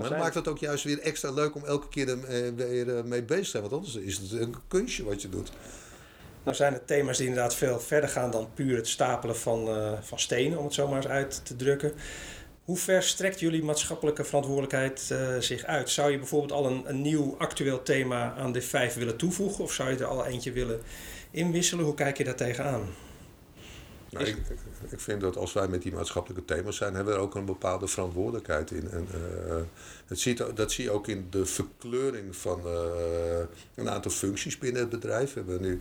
Maar 0.00 0.10
dan 0.10 0.18
maakt 0.18 0.34
het 0.34 0.48
ook 0.48 0.58
juist 0.58 0.84
weer 0.84 1.00
extra 1.00 1.30
leuk 1.30 1.54
om 1.54 1.64
elke 1.64 1.88
keer 1.88 2.08
er 2.08 2.24
eh, 2.24 2.52
weer 2.56 2.96
eh, 2.96 3.04
mee 3.04 3.22
bezig 3.22 3.44
te 3.44 3.50
zijn. 3.50 3.62
Want 3.62 3.74
anders 3.74 3.94
is 3.94 4.18
het 4.18 4.32
een 4.32 4.54
kunstje 4.68 5.04
wat 5.04 5.22
je 5.22 5.28
doet. 5.28 5.52
Nou 6.42 6.56
zijn 6.56 6.72
het 6.72 6.86
thema's 6.86 7.16
die 7.16 7.26
inderdaad 7.26 7.54
veel 7.54 7.80
verder 7.80 8.10
gaan 8.10 8.30
dan 8.30 8.48
puur 8.54 8.76
het 8.76 8.88
stapelen 8.88 9.36
van, 9.36 9.68
uh, 9.68 9.92
van 10.00 10.18
stenen, 10.18 10.58
om 10.58 10.64
het 10.64 10.74
zo 10.74 10.88
maar 10.88 10.96
eens 10.96 11.06
uit 11.06 11.40
te 11.44 11.56
drukken. 11.56 11.92
Hoe 12.64 12.76
ver 12.76 13.02
strekt 13.02 13.40
jullie 13.40 13.62
maatschappelijke 13.62 14.24
verantwoordelijkheid 14.24 15.08
uh, 15.12 15.18
zich 15.38 15.64
uit? 15.64 15.90
Zou 15.90 16.10
je 16.10 16.18
bijvoorbeeld 16.18 16.52
al 16.52 16.66
een, 16.66 16.82
een 16.86 17.02
nieuw 17.02 17.34
actueel 17.38 17.82
thema 17.82 18.34
aan 18.34 18.52
de 18.52 18.62
vijf 18.62 18.94
willen 18.94 19.16
toevoegen? 19.16 19.64
Of 19.64 19.72
zou 19.72 19.90
je 19.90 19.96
er 19.96 20.04
al 20.04 20.26
eentje 20.26 20.52
willen 20.52 20.80
inwisselen? 21.30 21.84
Hoe 21.84 21.94
kijk 21.94 22.16
je 22.18 22.24
daar 22.24 22.34
tegenaan? 22.34 22.88
Nou, 24.10 24.26
ik, 24.26 24.36
ik, 24.90 25.00
vind 25.00 25.20
dat 25.20 25.36
als 25.36 25.52
wij 25.52 25.68
met 25.68 25.82
die 25.82 25.92
maatschappelijke 25.92 26.54
thema's 26.54 26.76
zijn, 26.76 26.94
hebben 26.94 27.12
we 27.12 27.18
er 27.18 27.24
ook 27.24 27.34
een 27.34 27.44
bepaalde 27.44 27.86
verantwoordelijkheid 27.86 28.70
in. 28.70 28.90
En, 28.90 29.08
uh, 29.14 29.56
het 30.06 30.20
ziet, 30.20 30.44
dat 30.54 30.72
zie 30.72 30.84
je 30.84 30.90
ook 30.90 31.08
in 31.08 31.26
de 31.30 31.46
verkleuring 31.46 32.36
van 32.36 32.60
uh, 32.66 33.38
een 33.74 33.88
aantal 33.88 34.10
functies 34.10 34.58
binnen 34.58 34.80
het 34.80 34.90
bedrijf. 34.90 35.32
We 35.32 35.40
hebben 35.40 35.60
nu 35.60 35.80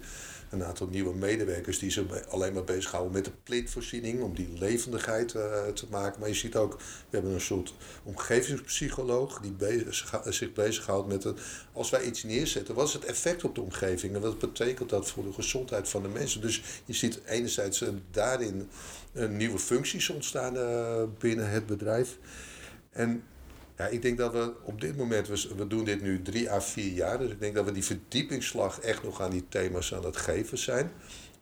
een 0.50 0.64
aantal 0.64 0.88
nieuwe 0.88 1.16
medewerkers 1.16 1.80
die 1.80 1.92
zich 1.92 2.30
alleen 2.30 2.54
maar 2.54 2.64
bezighouden 2.64 3.14
met 3.14 3.26
de 3.26 3.32
plitvoorziening, 3.44 4.22
om 4.22 4.36
die 4.36 4.50
levendigheid 4.58 5.34
uh, 5.34 5.68
te 5.68 5.86
maken. 5.90 6.20
Maar 6.20 6.30
je 6.30 6.36
ziet 6.36 6.56
ook, 6.56 6.74
we 6.80 6.84
hebben 7.10 7.32
een 7.32 7.42
soort 7.42 7.74
omgevingspsycholoog 8.04 9.40
die 9.40 9.52
bezig, 9.52 10.22
zich 10.26 10.54
bezighoudt 10.54 11.08
met 11.08 11.24
het, 11.24 11.40
als 11.74 11.90
wij 11.90 12.04
iets 12.04 12.24
neerzetten, 12.24 12.76
wat 12.76 12.88
is 12.88 12.94
het 12.94 13.06
effect 13.06 13.44
op 13.44 13.56
de 13.56 13.62
omgeving 13.62 14.16
en 14.16 14.22
wat 14.22 14.40
betekent 14.40 14.90
dat 14.90 15.10
voor 15.10 15.24
de 15.24 15.34
gezondheid 15.34 15.90
van 15.90 16.02
de 16.02 16.08
mensen? 16.08 16.42
Dus 16.42 16.62
je 16.86 16.94
ziet 16.94 17.22
enerzijds 17.26 17.82
een 17.82 18.04
daarin 18.20 18.70
nieuwe 19.30 19.60
functies 19.60 20.10
ontstaan 20.10 20.54
binnen 21.20 21.50
het 21.50 21.66
bedrijf. 21.66 22.18
En 22.92 23.24
ja, 23.78 23.88
ik 23.88 24.02
denk 24.02 24.18
dat 24.18 24.32
we 24.32 24.54
op 24.64 24.82
dit 24.82 24.98
moment, 24.98 25.28
we, 25.28 25.50
we 25.58 25.68
doen 25.68 25.84
dit 25.84 26.02
nu 26.02 26.22
drie 26.22 26.52
à 26.52 26.62
vier 26.62 26.94
jaar, 26.94 27.18
dus 27.18 27.32
ik 27.32 27.40
denk 27.40 27.56
dat 27.56 27.66
we 27.66 27.72
die 27.72 27.84
verdiepingsslag 27.84 28.80
echt 28.80 29.04
nog 29.04 29.22
aan 29.22 29.32
die 29.32 29.46
thema's 29.50 29.94
aan 29.94 30.06
het 30.06 30.18
geven 30.18 30.58
zijn. 30.58 30.92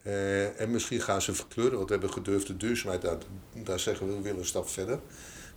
Uh, 0.03 0.59
en 0.61 0.71
misschien 0.71 1.01
gaan 1.01 1.21
ze 1.21 1.33
verkleuren, 1.33 1.75
want 1.75 1.89
we 1.89 1.95
hebben 1.95 2.13
gedurfde 2.13 2.57
duurzaamheid, 2.57 3.01
daar, 3.01 3.17
daar 3.63 3.79
zeggen 3.79 4.07
we, 4.07 4.15
we 4.15 4.21
willen 4.21 4.39
een 4.39 4.45
stap 4.45 4.69
verder. 4.69 4.99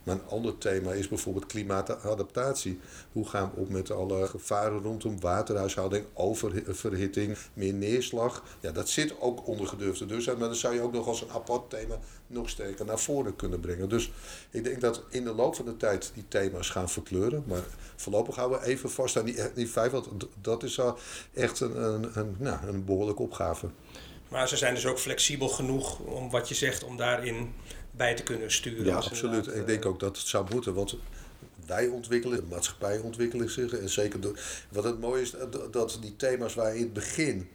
Maar 0.03 0.15
een 0.15 0.29
ander 0.29 0.57
thema 0.57 0.91
is 0.91 1.07
bijvoorbeeld 1.07 1.45
klimaatadaptatie. 1.45 2.79
Hoe 3.11 3.27
gaan 3.27 3.51
we 3.53 3.61
op 3.61 3.69
met 3.69 3.91
alle 3.91 4.27
gevaren 4.27 4.81
rondom 4.81 5.19
waterhuishouding, 5.19 6.05
oververhitting, 6.13 7.37
meer 7.53 7.73
neerslag? 7.73 8.43
Ja, 8.59 8.71
dat 8.71 8.89
zit 8.89 9.21
ook 9.21 9.47
onder 9.47 9.67
gedurfde 9.67 10.05
duurzaamheid, 10.05 10.39
maar 10.39 10.47
dat 10.47 10.57
zou 10.57 10.73
je 10.73 10.81
ook 10.81 10.93
nog 10.93 11.07
als 11.07 11.21
een 11.21 11.31
apart 11.31 11.69
thema 11.69 11.99
nog 12.27 12.49
sterker 12.49 12.85
naar 12.85 12.99
voren 12.99 13.35
kunnen 13.35 13.59
brengen. 13.59 13.89
Dus 13.89 14.11
ik 14.49 14.63
denk 14.63 14.81
dat 14.81 15.03
in 15.09 15.23
de 15.23 15.33
loop 15.33 15.55
van 15.55 15.65
de 15.65 15.77
tijd 15.77 16.11
die 16.13 16.25
thema's 16.27 16.69
gaan 16.69 16.89
verkleuren. 16.89 17.43
Maar 17.47 17.63
voorlopig 17.95 18.35
houden 18.35 18.59
we 18.59 18.65
even 18.65 18.91
vast 18.91 19.17
aan 19.17 19.25
die, 19.25 19.53
die 19.53 19.69
vijf, 19.69 19.91
want 19.91 20.07
dat 20.41 20.63
is 20.63 20.79
echt 21.33 21.59
een, 21.59 21.83
een, 21.83 22.09
een, 22.13 22.35
nou, 22.37 22.67
een 22.67 22.85
behoorlijke 22.85 23.21
opgave. 23.21 23.69
Maar 24.31 24.47
ze 24.47 24.57
zijn 24.57 24.73
dus 24.73 24.85
ook 24.85 24.99
flexibel 24.99 25.47
genoeg 25.47 25.99
om 25.99 26.29
wat 26.29 26.49
je 26.49 26.55
zegt, 26.55 26.83
om 26.83 26.97
daarin 26.97 27.53
bij 27.91 28.15
te 28.15 28.23
kunnen 28.23 28.51
sturen. 28.51 28.85
Ja, 28.85 28.95
absoluut. 28.95 29.47
Ik 29.47 29.65
denk 29.65 29.85
ook 29.85 29.99
dat 29.99 30.17
het 30.17 30.27
zou 30.27 30.45
moeten. 30.49 30.73
Want 30.73 30.97
wij 31.65 31.87
ontwikkelen, 31.87 32.37
de 32.37 32.45
maatschappij 32.49 32.97
ontwikkelt 32.97 33.51
zich. 33.51 33.73
En 33.73 33.89
zeker 33.89 34.21
door, 34.21 34.39
wat 34.69 34.83
het 34.83 34.99
mooie 34.99 35.21
is, 35.21 35.33
dat 35.71 35.97
die 36.01 36.15
thema's 36.15 36.53
waar 36.53 36.75
in 36.75 36.81
het 36.81 36.93
begin. 36.93 37.49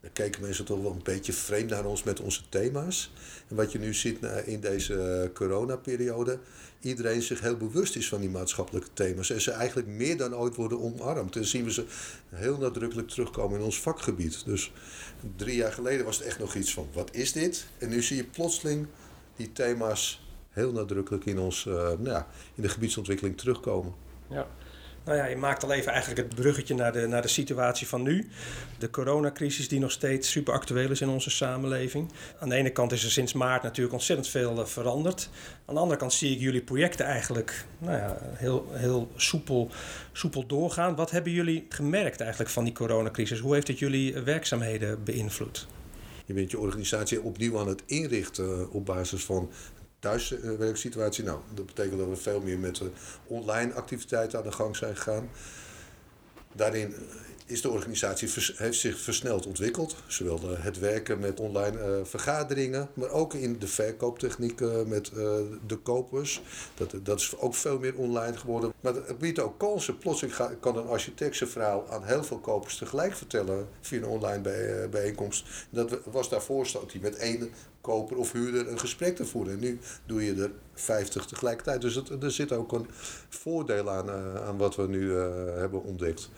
Dan 0.00 0.12
keken 0.12 0.42
mensen 0.42 0.64
toch 0.64 0.82
wel 0.82 0.90
een 0.90 1.02
beetje 1.02 1.32
vreemd 1.32 1.70
naar 1.70 1.84
ons 1.84 2.02
met 2.02 2.20
onze 2.20 2.42
thema's. 2.48 3.12
En 3.48 3.56
wat 3.56 3.72
je 3.72 3.78
nu 3.78 3.94
ziet 3.94 4.18
in 4.44 4.60
deze 4.60 5.30
coronaperiode, 5.34 6.38
iedereen 6.80 7.22
zich 7.22 7.40
heel 7.40 7.56
bewust 7.56 7.96
is 7.96 8.08
van 8.08 8.20
die 8.20 8.30
maatschappelijke 8.30 8.88
thema's. 8.92 9.30
En 9.30 9.40
ze 9.40 9.50
eigenlijk 9.50 9.88
meer 9.88 10.16
dan 10.16 10.36
ooit 10.36 10.54
worden 10.54 10.80
omarmd. 10.80 11.36
En 11.36 11.44
zien 11.44 11.64
we 11.64 11.72
ze 11.72 11.84
heel 12.28 12.58
nadrukkelijk 12.58 13.08
terugkomen 13.08 13.58
in 13.58 13.64
ons 13.64 13.80
vakgebied. 13.80 14.44
Dus 14.44 14.72
drie 15.36 15.56
jaar 15.56 15.72
geleden 15.72 16.04
was 16.04 16.16
het 16.16 16.26
echt 16.26 16.38
nog 16.38 16.54
iets 16.54 16.74
van, 16.74 16.88
wat 16.92 17.14
is 17.14 17.32
dit? 17.32 17.66
En 17.78 17.88
nu 17.88 18.02
zie 18.02 18.16
je 18.16 18.24
plotseling 18.24 18.86
die 19.36 19.52
thema's 19.52 20.26
heel 20.50 20.72
nadrukkelijk 20.72 21.24
in, 21.24 21.38
ons, 21.38 21.64
uh, 21.64 21.74
nou 21.74 22.08
ja, 22.08 22.26
in 22.54 22.62
de 22.62 22.68
gebiedsontwikkeling 22.68 23.38
terugkomen. 23.38 23.94
Ja. 24.28 24.46
Nou 25.04 25.16
ja, 25.18 25.24
je 25.24 25.36
maakt 25.36 25.64
al 25.64 25.72
even 25.72 25.92
eigenlijk 25.92 26.20
het 26.20 26.34
bruggetje 26.34 26.74
naar 26.74 26.92
de, 26.92 27.06
naar 27.06 27.22
de 27.22 27.28
situatie 27.28 27.86
van 27.86 28.02
nu. 28.02 28.28
De 28.78 28.90
coronacrisis 28.90 29.68
die 29.68 29.80
nog 29.80 29.90
steeds 29.90 30.30
super 30.30 30.54
actueel 30.54 30.90
is 30.90 31.00
in 31.00 31.08
onze 31.08 31.30
samenleving. 31.30 32.12
Aan 32.38 32.48
de 32.48 32.54
ene 32.54 32.70
kant 32.70 32.92
is 32.92 33.04
er 33.04 33.10
sinds 33.10 33.32
maart 33.32 33.62
natuurlijk 33.62 33.94
ontzettend 33.94 34.28
veel 34.28 34.58
uh, 34.58 34.64
veranderd. 34.64 35.28
Aan 35.64 35.74
de 35.74 35.80
andere 35.80 35.98
kant 35.98 36.12
zie 36.12 36.34
ik 36.34 36.40
jullie 36.40 36.62
projecten 36.62 37.06
eigenlijk 37.06 37.64
nou 37.78 37.96
ja, 37.96 38.18
heel, 38.20 38.66
heel 38.70 39.10
soepel, 39.16 39.70
soepel 40.12 40.46
doorgaan. 40.46 40.94
Wat 40.96 41.10
hebben 41.10 41.32
jullie 41.32 41.66
gemerkt 41.68 42.20
eigenlijk 42.20 42.50
van 42.50 42.64
die 42.64 42.72
coronacrisis? 42.72 43.38
Hoe 43.38 43.54
heeft 43.54 43.68
het 43.68 43.78
jullie 43.78 44.20
werkzaamheden 44.20 45.04
beïnvloed? 45.04 45.66
Je 46.24 46.32
bent 46.34 46.50
je 46.50 46.58
organisatie 46.58 47.22
opnieuw 47.22 47.58
aan 47.58 47.68
het 47.68 47.82
inrichten 47.86 48.70
op 48.70 48.86
basis 48.86 49.24
van 49.24 49.50
thuiswerksituatie. 49.98 51.24
Nou, 51.24 51.40
dat 51.54 51.66
betekent 51.66 51.98
dat 51.98 52.08
we 52.08 52.16
veel 52.16 52.40
meer 52.40 52.58
met 52.58 52.82
online 53.26 53.72
activiteiten 53.72 54.38
aan 54.38 54.44
de 54.44 54.52
gang 54.52 54.76
zijn 54.76 54.96
gegaan. 54.96 55.28
Daarin 56.52 56.94
is 57.46 57.60
de 57.60 57.70
organisatie 57.70 58.28
heeft 58.56 58.78
zich 58.78 58.98
versneld 58.98 59.46
ontwikkeld. 59.46 59.96
Zowel 60.06 60.40
het 60.48 60.78
werken 60.78 61.18
met 61.18 61.40
online 61.40 61.78
uh, 61.78 62.04
vergaderingen, 62.04 62.88
maar 62.94 63.10
ook 63.10 63.34
in 63.34 63.58
de 63.58 63.66
verkooptechnieken 63.66 64.88
met 64.88 65.10
uh, 65.14 65.36
de 65.66 65.76
kopers. 65.76 66.42
Dat, 66.74 66.94
dat 67.02 67.20
is 67.20 67.36
ook 67.38 67.54
veel 67.54 67.78
meer 67.78 67.96
online 67.96 68.36
geworden. 68.36 68.72
Maar 68.80 68.94
het 68.94 69.18
biedt 69.18 69.38
ook 69.38 69.58
kansen. 69.58 69.98
Plotseling 69.98 70.36
kan 70.60 70.76
een 70.76 70.86
architect 70.86 71.36
zijn 71.36 71.50
verhaal 71.50 71.88
aan 71.90 72.04
heel 72.04 72.24
veel 72.24 72.38
kopers 72.38 72.76
tegelijk 72.76 73.14
vertellen 73.14 73.68
via 73.80 73.98
een 73.98 74.04
online 74.04 74.40
bij, 74.40 74.82
uh, 74.82 74.88
bijeenkomst. 74.88 75.46
Dat 75.70 75.98
was 76.04 76.28
daarvoor 76.28 76.66
stond 76.66 76.92
hij 76.92 77.00
met 77.00 77.16
één 77.16 77.50
koper 77.80 78.16
of 78.16 78.32
huurder 78.32 78.68
een 78.68 78.80
gesprek 78.80 79.16
te 79.16 79.26
voeren. 79.26 79.52
En 79.52 79.60
nu 79.60 79.78
doe 80.06 80.24
je 80.24 80.34
er 80.42 80.50
50 80.74 81.26
tegelijkertijd. 81.26 81.80
Dus 81.80 82.02
er 82.20 82.30
zit 82.30 82.52
ook 82.52 82.72
een 82.72 82.86
voordeel 83.28 83.90
aan, 83.90 84.10
aan 84.40 84.56
wat 84.56 84.76
we 84.76 84.88
nu 84.88 85.12
hebben 85.58 85.82
ontdekt. 85.82 86.30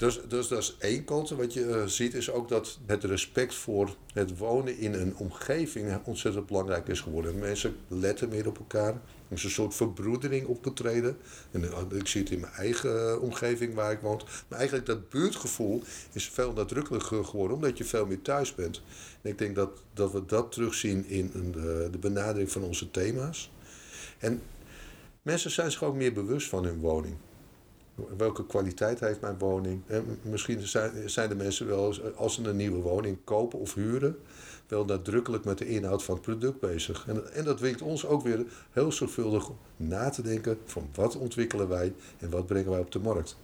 Dus, 0.00 0.20
dus 0.28 0.48
dat 0.48 0.58
is 0.58 0.76
één 0.78 1.04
kant. 1.04 1.30
Wat 1.30 1.52
je 1.52 1.64
uh, 1.64 1.84
ziet 1.86 2.14
is 2.14 2.30
ook 2.30 2.48
dat 2.48 2.78
het 2.86 3.04
respect 3.04 3.54
voor 3.54 3.96
het 4.12 4.36
wonen 4.38 4.78
in 4.78 4.94
een 4.94 5.16
omgeving 5.16 5.98
ontzettend 6.04 6.46
belangrijk 6.46 6.88
is 6.88 7.00
geworden. 7.00 7.38
Mensen 7.38 7.76
letten 7.88 8.28
meer 8.28 8.46
op 8.46 8.58
elkaar. 8.58 8.92
Er 8.92 9.36
is 9.36 9.44
een 9.44 9.50
soort 9.50 9.74
verbroedering 9.74 10.46
opgetreden. 10.46 11.16
En 11.50 11.62
uh, 11.62 11.98
ik 11.98 12.06
zie 12.06 12.20
het 12.20 12.30
in 12.30 12.40
mijn 12.40 12.52
eigen 12.52 13.14
uh, 13.14 13.22
omgeving 13.22 13.74
waar 13.74 13.92
ik 13.92 14.00
woon. 14.00 14.22
Maar 14.48 14.58
eigenlijk 14.58 14.88
dat 14.88 15.08
buurtgevoel 15.08 15.82
is 16.12 16.28
veel 16.28 16.52
nadrukkelijker 16.52 17.24
geworden 17.24 17.56
omdat 17.56 17.78
je 17.78 17.84
veel 17.84 18.06
meer 18.06 18.22
thuis 18.22 18.54
bent. 18.54 18.82
En 19.22 19.30
ik 19.30 19.38
denk 19.38 19.54
dat, 19.54 19.82
dat 19.94 20.12
we 20.12 20.24
dat 20.26 20.52
terugzien 20.52 21.06
in 21.06 21.52
de, 21.52 21.88
de 21.90 21.98
benadering 21.98 22.52
van 22.52 22.62
onze 22.62 22.90
thema's. 22.90 23.52
En 24.18 24.42
mensen 25.22 25.50
zijn 25.50 25.70
zich 25.70 25.84
ook 25.84 25.94
meer 25.94 26.12
bewust 26.12 26.48
van 26.48 26.64
hun 26.64 26.80
woning. 26.80 27.16
Welke 28.16 28.46
kwaliteit 28.46 29.00
heeft 29.00 29.20
mijn 29.20 29.38
woning? 29.38 29.82
En 29.86 30.18
misschien 30.22 30.66
zijn, 30.66 31.10
zijn 31.10 31.28
de 31.28 31.34
mensen 31.34 31.66
wel, 31.66 31.94
als 32.16 32.34
ze 32.34 32.42
een 32.42 32.56
nieuwe 32.56 32.80
woning 32.80 33.18
kopen 33.24 33.58
of 33.58 33.74
huren, 33.74 34.18
wel 34.68 34.84
nadrukkelijk 34.84 35.44
met 35.44 35.58
de 35.58 35.68
inhoud 35.68 36.02
van 36.02 36.14
het 36.14 36.24
product 36.24 36.60
bezig. 36.60 37.04
En, 37.08 37.34
en 37.34 37.44
dat 37.44 37.56
dwingt 37.56 37.82
ons 37.82 38.06
ook 38.06 38.22
weer 38.22 38.44
heel 38.70 38.92
zorgvuldig 38.92 39.50
na 39.76 40.10
te 40.10 40.22
denken 40.22 40.58
van 40.64 40.88
wat 40.94 41.16
ontwikkelen 41.16 41.68
wij 41.68 41.94
en 42.18 42.30
wat 42.30 42.46
brengen 42.46 42.70
wij 42.70 42.80
op 42.80 42.92
de 42.92 42.98
markt. 42.98 43.36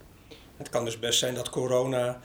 Het 0.57 0.69
kan 0.69 0.85
dus 0.85 0.99
best 0.99 1.19
zijn 1.19 1.35
dat 1.35 1.49
corona 1.49 2.19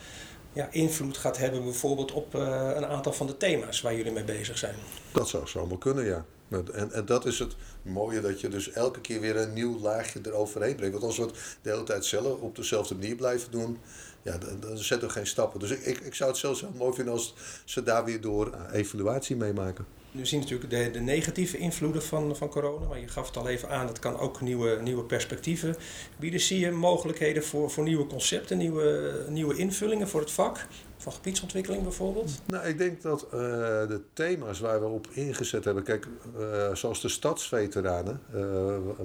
ja, 0.52 0.68
invloed 0.70 1.16
gaat 1.16 1.38
hebben 1.38 1.62
bijvoorbeeld 1.62 2.12
op 2.12 2.34
uh, 2.34 2.70
een 2.74 2.86
aantal 2.86 3.12
van 3.12 3.26
de 3.26 3.36
thema's 3.36 3.80
waar 3.80 3.94
jullie 3.94 4.12
mee 4.12 4.24
bezig 4.24 4.58
zijn. 4.58 4.74
Dat 5.12 5.28
zou 5.28 5.46
zomaar 5.46 5.78
kunnen, 5.78 6.04
ja. 6.04 6.24
En, 6.52 6.92
en 6.92 7.04
dat 7.04 7.26
is 7.26 7.38
het 7.38 7.56
mooie 7.82 8.20
dat 8.20 8.40
je 8.40 8.48
dus 8.48 8.70
elke 8.70 9.00
keer 9.00 9.20
weer 9.20 9.36
een 9.36 9.52
nieuw 9.52 9.80
laagje 9.80 10.20
eroverheen 10.22 10.76
brengt. 10.76 10.92
Want 10.92 11.04
als 11.04 11.16
we 11.16 11.22
het 11.22 11.34
de 11.62 11.70
hele 11.70 11.82
tijd 11.82 12.04
zelf 12.04 12.40
op 12.40 12.56
dezelfde 12.56 12.94
manier 12.94 13.16
blijven 13.16 13.50
doen, 13.50 13.78
ja, 14.22 14.38
dan, 14.38 14.60
dan 14.60 14.78
zetten 14.78 15.08
we 15.08 15.14
geen 15.14 15.26
stappen. 15.26 15.60
Dus 15.60 15.70
ik, 15.70 15.80
ik, 15.80 16.00
ik 16.00 16.14
zou 16.14 16.30
het 16.30 16.38
zelfs 16.38 16.60
heel 16.60 16.72
mooi 16.76 16.94
vinden 16.94 17.14
als 17.14 17.34
ze 17.64 17.82
daar 17.82 18.04
weer 18.04 18.20
door 18.20 18.54
evaluatie 18.72 19.36
meemaken. 19.36 19.86
We 20.12 20.24
zien 20.24 20.40
natuurlijk 20.40 20.70
de, 20.70 20.90
de 20.90 21.00
negatieve 21.00 21.58
invloeden 21.58 22.02
van, 22.02 22.36
van 22.36 22.48
corona, 22.48 22.88
maar 22.88 23.00
je 23.00 23.08
gaf 23.08 23.26
het 23.26 23.36
al 23.36 23.48
even 23.48 23.68
aan, 23.68 23.86
dat 23.86 23.98
kan 23.98 24.18
ook 24.18 24.40
nieuwe, 24.40 24.78
nieuwe 24.82 25.04
perspectieven 25.04 25.76
bieden. 26.18 26.40
Zie 26.40 26.58
je 26.58 26.70
mogelijkheden 26.70 27.44
voor, 27.44 27.70
voor 27.70 27.84
nieuwe 27.84 28.06
concepten, 28.06 28.58
nieuwe, 28.58 29.26
nieuwe 29.28 29.56
invullingen 29.56 30.08
voor 30.08 30.20
het 30.20 30.30
vak? 30.30 30.66
Van 30.96 31.12
gebiedsontwikkeling 31.12 31.82
bijvoorbeeld? 31.82 32.40
Nou, 32.46 32.66
ik 32.66 32.78
denk 32.78 33.02
dat 33.02 33.24
uh, 33.24 33.30
de 33.30 34.00
thema's 34.12 34.60
waar 34.60 34.80
we 34.80 34.86
op 34.86 35.06
ingezet 35.12 35.64
hebben, 35.64 35.82
kijk, 35.82 36.06
uh, 36.38 36.74
zoals 36.74 37.00
de 37.00 37.08
stadsveteranen, 37.08 38.20
uh, 38.34 38.40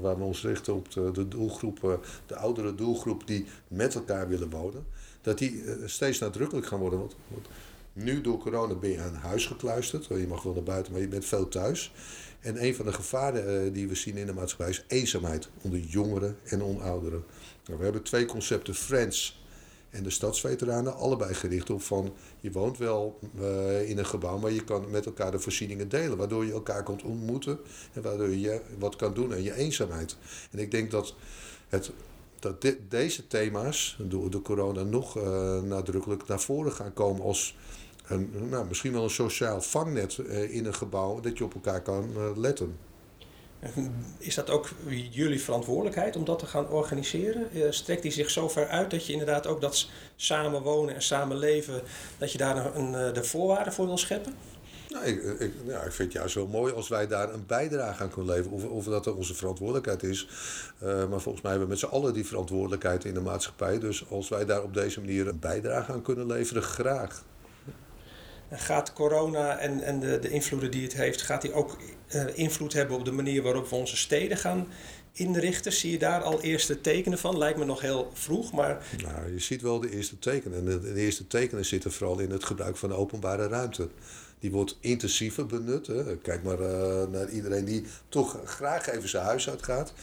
waar 0.01 0.17
we 0.17 0.23
ons 0.23 0.43
richten 0.43 0.73
op 0.73 0.91
de, 0.91 1.27
doelgroep, 1.27 1.99
de 2.25 2.35
oudere 2.35 2.75
doelgroep 2.75 3.27
die 3.27 3.45
met 3.67 3.95
elkaar 3.95 4.27
willen 4.27 4.49
wonen, 4.49 4.85
dat 5.21 5.37
die 5.37 5.63
steeds 5.85 6.19
nadrukkelijk 6.19 6.67
gaan 6.67 6.79
worden. 6.79 7.11
Nu 7.97 8.21
door 8.21 8.37
corona 8.37 8.75
ben 8.75 8.89
je 8.89 8.99
aan 8.99 9.13
huis 9.13 9.45
gekluisterd. 9.45 10.05
Je 10.05 10.27
mag 10.27 10.43
wel 10.43 10.53
naar 10.53 10.63
buiten, 10.63 10.91
maar 10.91 11.01
je 11.01 11.07
bent 11.07 11.25
veel 11.25 11.47
thuis. 11.47 11.91
En 12.39 12.63
een 12.63 12.75
van 12.75 12.85
de 12.85 12.93
gevaren 12.93 13.65
uh, 13.65 13.73
die 13.73 13.87
we 13.87 13.95
zien 13.95 14.17
in 14.17 14.25
de 14.25 14.33
maatschappij 14.33 14.69
is 14.69 14.83
eenzaamheid 14.87 15.49
onder 15.61 15.79
jongeren 15.79 16.37
en 16.43 16.81
ouderen. 16.81 17.23
Nou, 17.65 17.77
we 17.77 17.83
hebben 17.83 18.03
twee 18.03 18.25
concepten, 18.25 18.75
Friends 18.75 19.45
en 19.89 20.03
de 20.03 20.09
stadsveteranen, 20.09 20.95
allebei 20.95 21.33
gericht 21.33 21.69
op 21.69 21.81
van 21.81 22.13
je 22.39 22.51
woont 22.51 22.77
wel 22.77 23.19
uh, 23.39 23.89
in 23.89 23.97
een 23.97 24.05
gebouw, 24.05 24.37
maar 24.37 24.51
je 24.51 24.63
kan 24.63 24.89
met 24.89 25.05
elkaar 25.05 25.31
de 25.31 25.39
voorzieningen 25.39 25.89
delen, 25.89 26.17
waardoor 26.17 26.45
je 26.45 26.51
elkaar 26.51 26.83
kunt 26.83 27.03
ontmoeten 27.03 27.59
en 27.93 28.01
waardoor 28.01 28.29
je 28.29 28.61
wat 28.79 28.95
kan 28.95 29.13
doen 29.13 29.33
aan 29.33 29.43
je 29.43 29.53
eenzaamheid. 29.53 30.17
En 30.51 30.59
ik 30.59 30.71
denk 30.71 30.91
dat 30.91 31.15
het 31.67 31.91
dat 32.39 32.61
de, 32.61 32.77
deze 32.89 33.27
thema's 33.27 33.97
door 33.99 34.29
de 34.29 34.41
corona 34.41 34.83
nog 34.83 35.17
uh, 35.17 35.61
nadrukkelijk 35.61 36.27
naar 36.27 36.39
voren 36.39 36.71
gaan 36.71 36.93
komen 36.93 37.23
als 37.23 37.55
een, 38.07 38.49
nou, 38.49 38.67
misschien 38.67 38.93
wel 38.93 39.03
een 39.03 39.09
sociaal 39.09 39.61
vangnet 39.61 40.17
uh, 40.17 40.55
in 40.55 40.65
een 40.65 40.73
gebouw 40.73 41.19
dat 41.19 41.37
je 41.37 41.43
op 41.43 41.53
elkaar 41.53 41.81
kan 41.81 42.09
uh, 42.17 42.37
letten. 42.37 42.77
Is 44.17 44.35
dat 44.35 44.49
ook 44.49 44.69
jullie 45.09 45.41
verantwoordelijkheid 45.41 46.15
om 46.15 46.25
dat 46.25 46.39
te 46.39 46.45
gaan 46.45 46.69
organiseren? 46.69 47.47
Uh, 47.53 47.65
strekt 47.69 48.01
die 48.01 48.11
zich 48.11 48.29
zo 48.29 48.49
ver 48.49 48.67
uit 48.67 48.91
dat 48.91 49.05
je 49.05 49.11
inderdaad 49.11 49.47
ook 49.47 49.61
dat 49.61 49.89
samenwonen 50.15 50.95
en 50.95 51.01
samenleven, 51.01 51.81
dat 52.17 52.31
je 52.31 52.37
daar 52.37 52.75
een, 52.75 53.13
de 53.13 53.23
voorwaarden 53.23 53.73
voor 53.73 53.85
wil 53.85 53.97
scheppen? 53.97 54.33
Nou, 54.89 55.05
ik, 55.05 55.23
ik, 55.23 55.53
ja, 55.65 55.81
ik 55.81 55.91
vind 55.91 56.13
het 56.13 56.21
juist 56.21 56.35
wel 56.35 56.47
mooi 56.47 56.73
als 56.73 56.87
wij 56.87 57.07
daar 57.07 57.33
een 57.33 57.45
bijdrage 57.47 58.03
aan 58.03 58.09
kunnen 58.09 58.35
leveren. 58.35 58.57
Of, 58.57 58.65
of 58.65 58.85
dat 58.85 59.07
onze 59.15 59.33
verantwoordelijkheid 59.33 60.03
is. 60.03 60.27
Uh, 60.83 60.87
maar 60.87 61.21
volgens 61.21 61.43
mij 61.43 61.51
hebben 61.51 61.69
we 61.69 61.73
met 61.73 61.79
z'n 61.79 61.95
allen 61.95 62.13
die 62.13 62.25
verantwoordelijkheid 62.25 63.05
in 63.05 63.13
de 63.13 63.21
maatschappij. 63.21 63.79
Dus 63.79 64.09
als 64.09 64.29
wij 64.29 64.45
daar 64.45 64.63
op 64.63 64.73
deze 64.73 64.99
manier 64.99 65.27
een 65.27 65.39
bijdrage 65.39 65.91
aan 65.91 66.01
kunnen 66.01 66.27
leveren, 66.27 66.63
graag. 66.63 67.23
Gaat 68.51 68.93
corona 68.93 69.57
en, 69.57 69.83
en 69.83 69.99
de, 69.99 70.19
de 70.19 70.29
invloeden 70.29 70.71
die 70.71 70.83
het 70.83 70.93
heeft, 70.93 71.21
gaat 71.21 71.41
die 71.41 71.53
ook 71.53 71.77
invloed 72.33 72.73
hebben 72.73 72.97
op 72.97 73.05
de 73.05 73.11
manier 73.11 73.41
waarop 73.41 73.69
we 73.69 73.75
onze 73.75 73.97
steden 73.97 74.37
gaan 74.37 74.67
inrichten? 75.11 75.73
Zie 75.73 75.91
je 75.91 75.97
daar 75.97 76.21
al 76.21 76.41
eerste 76.41 76.81
tekenen 76.81 77.17
van? 77.17 77.37
Lijkt 77.37 77.59
me 77.59 77.65
nog 77.65 77.81
heel 77.81 78.11
vroeg, 78.13 78.51
maar... 78.51 78.85
Nou, 79.03 79.33
je 79.33 79.39
ziet 79.39 79.61
wel 79.61 79.79
de 79.79 79.91
eerste 79.91 80.19
tekenen. 80.19 80.57
En 80.57 80.65
de, 80.65 80.93
de 80.93 80.99
eerste 80.99 81.27
tekenen 81.27 81.65
zitten 81.65 81.91
vooral 81.91 82.19
in 82.19 82.31
het 82.31 82.43
gebruik 82.43 82.77
van 82.77 82.89
de 82.89 82.95
openbare 82.95 83.47
ruimte. 83.47 83.89
Die 84.39 84.51
wordt 84.51 84.77
intensiever 84.79 85.45
benut. 85.45 85.87
Hè. 85.87 86.17
Kijk 86.17 86.43
maar 86.43 86.59
uh, 86.59 87.03
naar 87.11 87.29
iedereen 87.29 87.65
die 87.65 87.83
toch 88.09 88.39
graag 88.45 88.89
even 88.89 89.09
zijn 89.09 89.25
huis 89.25 89.49
uitgaat. 89.49 89.93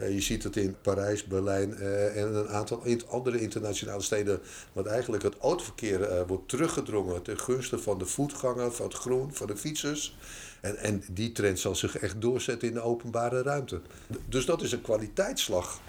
Uh, 0.00 0.14
je 0.14 0.20
ziet 0.20 0.42
het 0.42 0.56
in 0.56 0.76
Parijs, 0.82 1.24
Berlijn 1.24 1.70
uh, 1.70 2.16
en 2.16 2.34
een 2.34 2.48
aantal 2.48 2.84
andere 3.08 3.40
internationale 3.40 4.02
steden. 4.02 4.40
Wat 4.72 4.86
eigenlijk 4.86 5.22
het 5.22 5.38
autoverkeer 5.38 6.26
wordt 6.26 6.48
teruggedrongen 6.48 7.22
ten 7.22 7.38
gunste 7.38 7.78
van 7.78 7.98
de 7.98 8.06
voetganger, 8.06 8.72
van 8.72 8.86
het 8.86 8.94
groen, 8.94 9.34
van 9.34 9.46
de 9.46 9.56
fietsers. 9.56 10.16
En, 10.60 10.76
en 10.76 11.02
die 11.10 11.32
trend 11.32 11.58
zal 11.58 11.74
zich 11.74 11.98
echt 11.98 12.20
doorzetten 12.20 12.68
in 12.68 12.74
de 12.74 12.80
openbare 12.80 13.42
ruimte. 13.42 13.80
Dus 14.28 14.46
dat 14.46 14.62
is 14.62 14.72
een 14.72 14.82
kwaliteitsslag 14.82 15.80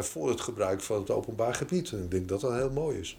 voor 0.00 0.28
het 0.28 0.40
gebruik 0.40 0.80
van 0.80 1.00
het 1.00 1.10
openbaar 1.10 1.54
gebied. 1.54 1.92
En 1.92 2.02
ik 2.02 2.10
denk 2.10 2.28
dat 2.28 2.40
dat 2.40 2.52
heel 2.52 2.70
mooi 2.70 2.98
is. 2.98 3.16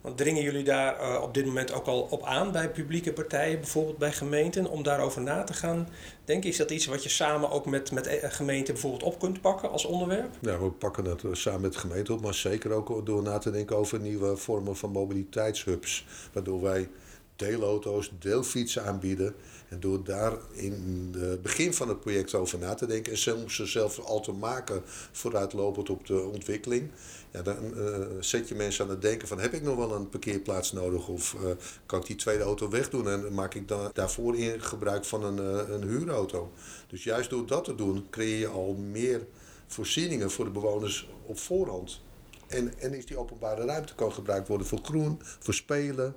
Want 0.00 0.16
dringen 0.16 0.42
jullie 0.42 0.64
daar 0.64 1.00
uh, 1.00 1.22
op 1.22 1.34
dit 1.34 1.44
moment 1.44 1.72
ook 1.72 1.86
al 1.86 2.00
op 2.00 2.22
aan 2.22 2.52
bij 2.52 2.70
publieke 2.70 3.12
partijen, 3.12 3.60
bijvoorbeeld 3.60 3.98
bij 3.98 4.12
gemeenten, 4.12 4.66
om 4.66 4.82
daarover 4.82 5.22
na 5.22 5.44
te 5.44 5.52
gaan 5.52 5.88
denken? 6.24 6.50
Is 6.50 6.56
dat 6.56 6.70
iets 6.70 6.86
wat 6.86 7.02
je 7.02 7.08
samen 7.08 7.50
ook 7.50 7.66
met, 7.66 7.92
met 7.92 8.18
gemeenten 8.22 8.74
bijvoorbeeld 8.74 9.02
op 9.02 9.18
kunt 9.18 9.40
pakken 9.40 9.70
als 9.70 9.84
onderwerp? 9.84 10.34
Ja, 10.40 10.58
we 10.58 10.70
pakken 10.70 11.04
het 11.04 11.22
samen 11.32 11.60
met 11.60 11.76
gemeenten 11.76 12.14
op, 12.14 12.20
maar 12.20 12.34
zeker 12.34 12.72
ook 12.72 13.06
door 13.06 13.22
na 13.22 13.38
te 13.38 13.50
denken 13.50 13.76
over 13.76 14.00
nieuwe 14.00 14.36
vormen 14.36 14.76
van 14.76 14.90
mobiliteitshubs. 14.90 16.06
Waardoor 16.32 16.62
wij 16.62 16.88
deelauto's, 17.38 18.12
deelfietsen 18.18 18.84
aanbieden. 18.84 19.34
En 19.68 19.80
door 19.80 20.04
daar 20.04 20.32
in 20.52 21.12
het 21.18 21.42
begin 21.42 21.74
van 21.74 21.88
het 21.88 22.00
project 22.00 22.34
over 22.34 22.58
na 22.58 22.74
te 22.74 22.86
denken 22.86 23.12
en 23.12 23.18
soms 23.18 23.62
zelf 23.64 23.98
al 23.98 24.20
te 24.20 24.32
maken 24.32 24.82
vooruitlopend 25.12 25.90
op 25.90 26.06
de 26.06 26.20
ontwikkeling. 26.20 26.90
Ja, 27.30 27.42
dan 27.42 27.56
uh, 27.76 27.96
zet 28.20 28.48
je 28.48 28.54
mensen 28.54 28.84
aan 28.84 28.90
het 28.90 29.02
denken 29.02 29.28
van 29.28 29.40
heb 29.40 29.52
ik 29.52 29.62
nog 29.62 29.76
wel 29.76 29.94
een 29.94 30.08
parkeerplaats 30.08 30.72
nodig 30.72 31.08
of 31.08 31.34
uh, 31.34 31.50
kan 31.86 32.00
ik 32.00 32.06
die 32.06 32.16
tweede 32.16 32.42
auto 32.42 32.68
wegdoen 32.68 33.08
en 33.08 33.34
maak 33.34 33.54
ik 33.54 33.68
dan 33.68 33.90
daarvoor 33.92 34.36
in 34.36 34.62
gebruik 34.62 35.04
van 35.04 35.24
een, 35.24 35.38
uh, 35.38 35.74
een 35.74 35.82
huurauto. 35.82 36.52
Dus 36.86 37.04
juist 37.04 37.30
door 37.30 37.46
dat 37.46 37.64
te 37.64 37.74
doen 37.74 38.06
creëer 38.10 38.38
je 38.38 38.46
al 38.46 38.74
meer 38.74 39.26
voorzieningen 39.66 40.30
voor 40.30 40.44
de 40.44 40.50
bewoners 40.50 41.08
op 41.26 41.38
voorhand. 41.38 42.00
En, 42.46 42.78
en 42.78 42.94
is 42.94 43.06
die 43.06 43.18
openbare 43.18 43.64
ruimte 43.64 43.94
kan 43.94 44.12
gebruikt 44.12 44.48
worden 44.48 44.66
voor 44.66 44.80
groen, 44.82 45.20
voor 45.38 45.54
spelen, 45.54 46.14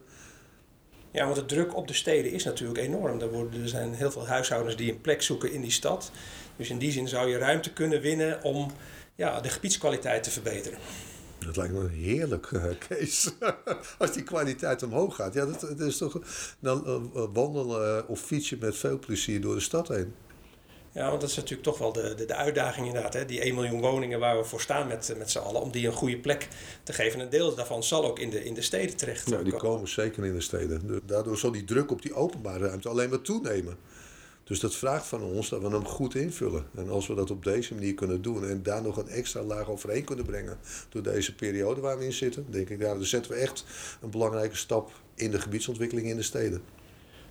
ja, 1.11 1.23
want 1.25 1.35
de 1.35 1.45
druk 1.45 1.75
op 1.75 1.87
de 1.87 1.93
steden 1.93 2.31
is 2.31 2.43
natuurlijk 2.43 2.79
enorm. 2.79 3.21
Er, 3.21 3.31
worden, 3.31 3.61
er 3.61 3.69
zijn 3.69 3.93
heel 3.93 4.11
veel 4.11 4.27
huishoudens 4.27 4.75
die 4.75 4.91
een 4.91 5.01
plek 5.01 5.21
zoeken 5.21 5.51
in 5.51 5.61
die 5.61 5.71
stad. 5.71 6.11
Dus 6.55 6.69
in 6.69 6.77
die 6.77 6.91
zin 6.91 7.07
zou 7.07 7.29
je 7.29 7.37
ruimte 7.37 7.73
kunnen 7.73 8.01
winnen 8.01 8.43
om 8.43 8.71
ja, 9.15 9.39
de 9.39 9.49
gebiedskwaliteit 9.49 10.23
te 10.23 10.31
verbeteren. 10.31 10.79
Dat 11.45 11.55
lijkt 11.55 11.73
me 11.73 11.89
heerlijk, 11.89 12.51
uh, 12.51 12.63
Kees. 12.87 13.31
Als 13.99 14.13
die 14.13 14.23
kwaliteit 14.23 14.83
omhoog 14.83 15.15
gaat. 15.15 15.33
Ja, 15.33 15.45
dat, 15.45 15.79
is 15.79 15.97
toch. 15.97 16.19
Dan 16.59 16.83
uh, 17.15 17.25
wandelen 17.33 18.07
of 18.07 18.21
fietsen 18.21 18.57
met 18.59 18.77
veel 18.77 18.99
plezier 18.99 19.41
door 19.41 19.55
de 19.55 19.61
stad 19.61 19.87
heen. 19.87 20.13
Ja, 20.93 21.09
want 21.09 21.21
dat 21.21 21.29
is 21.29 21.35
natuurlijk 21.35 21.63
toch 21.63 21.77
wel 21.77 21.93
de, 21.93 22.15
de, 22.15 22.25
de 22.25 22.35
uitdaging 22.35 22.87
inderdaad. 22.87 23.13
Hè? 23.13 23.25
Die 23.25 23.41
1 23.41 23.55
miljoen 23.55 23.81
woningen 23.81 24.19
waar 24.19 24.37
we 24.37 24.43
voor 24.43 24.61
staan 24.61 24.87
met, 24.87 25.13
met 25.17 25.31
z'n 25.31 25.37
allen. 25.37 25.61
Om 25.61 25.71
die 25.71 25.87
een 25.87 25.93
goede 25.93 26.17
plek 26.17 26.47
te 26.83 26.93
geven. 26.93 27.19
En 27.19 27.25
een 27.25 27.31
deel 27.31 27.55
daarvan 27.55 27.83
zal 27.83 28.05
ook 28.05 28.19
in 28.19 28.29
de, 28.29 28.43
in 28.43 28.53
de 28.53 28.61
steden 28.61 28.97
terecht 28.97 29.29
Ja, 29.29 29.43
die 29.43 29.55
komen 29.55 29.87
zeker 29.87 30.25
in 30.25 30.33
de 30.33 30.41
steden. 30.41 31.01
Daardoor 31.05 31.37
zal 31.37 31.51
die 31.51 31.63
druk 31.63 31.91
op 31.91 32.01
die 32.01 32.13
openbare 32.13 32.67
ruimte 32.67 32.89
alleen 32.89 33.09
maar 33.09 33.21
toenemen. 33.21 33.77
Dus 34.43 34.59
dat 34.59 34.75
vraagt 34.75 35.07
van 35.07 35.23
ons 35.23 35.49
dat 35.49 35.61
we 35.61 35.67
hem 35.67 35.85
goed 35.85 36.15
invullen. 36.15 36.65
En 36.75 36.89
als 36.89 37.07
we 37.07 37.15
dat 37.15 37.31
op 37.31 37.43
deze 37.43 37.73
manier 37.73 37.93
kunnen 37.93 38.21
doen 38.21 38.47
en 38.47 38.63
daar 38.63 38.81
nog 38.81 38.97
een 38.97 39.07
extra 39.07 39.43
laag 39.43 39.69
overheen 39.69 40.03
kunnen 40.03 40.25
brengen 40.25 40.57
door 40.89 41.03
deze 41.03 41.35
periode 41.35 41.81
waar 41.81 41.97
we 41.97 42.05
in 42.05 42.13
zitten, 42.13 42.45
denk 42.49 42.69
ik, 42.69 42.79
ja, 42.79 42.93
dan 42.93 43.05
zetten 43.05 43.31
we 43.31 43.37
echt 43.37 43.65
een 44.01 44.09
belangrijke 44.09 44.55
stap 44.55 44.91
in 45.15 45.31
de 45.31 45.41
gebiedsontwikkeling 45.41 46.07
in 46.07 46.15
de 46.15 46.23
steden. 46.23 46.61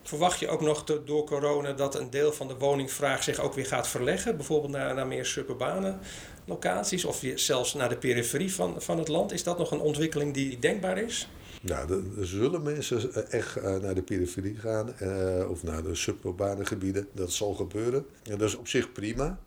Verwacht 0.03 0.39
je 0.39 0.49
ook 0.49 0.61
nog 0.61 0.85
door 0.85 1.25
corona 1.25 1.73
dat 1.73 1.95
een 1.95 2.11
deel 2.11 2.33
van 2.33 2.49
de 2.49 2.57
woningvraag 2.59 3.23
zich 3.23 3.39
ook 3.39 3.55
weer 3.55 3.67
gaat 3.67 3.89
verleggen? 3.89 4.37
Bijvoorbeeld 4.37 4.73
naar, 4.73 4.95
naar 4.95 5.07
meer 5.07 5.27
suburbane 5.27 5.99
locaties 6.45 7.05
of 7.05 7.25
zelfs 7.35 7.75
naar 7.75 7.89
de 7.89 7.97
periferie 7.97 8.55
van, 8.55 8.83
van 8.83 8.99
het 8.99 9.09
land? 9.09 9.33
Is 9.33 9.43
dat 9.43 9.59
nog 9.59 9.71
een 9.71 9.81
ontwikkeling 9.81 10.35
die 10.35 10.59
denkbaar 10.59 10.99
is? 10.99 11.29
Ja, 11.63 11.87
er 12.19 12.27
zullen 12.27 12.63
mensen 12.63 13.31
echt 13.31 13.57
eh, 13.57 13.77
naar 13.77 13.95
de 13.95 14.03
periferie 14.03 14.57
gaan 14.57 14.95
eh, 14.99 15.51
of 15.51 15.63
naar 15.63 15.83
de 15.83 15.95
suburbane 15.95 16.65
gebieden. 16.65 17.09
Dat 17.13 17.33
zal 17.33 17.55
gebeuren. 17.55 18.07
En 18.23 18.39
dat 18.39 18.49
is 18.49 18.57
op 18.57 18.69
zich 18.69 18.93
prima. 18.93 19.39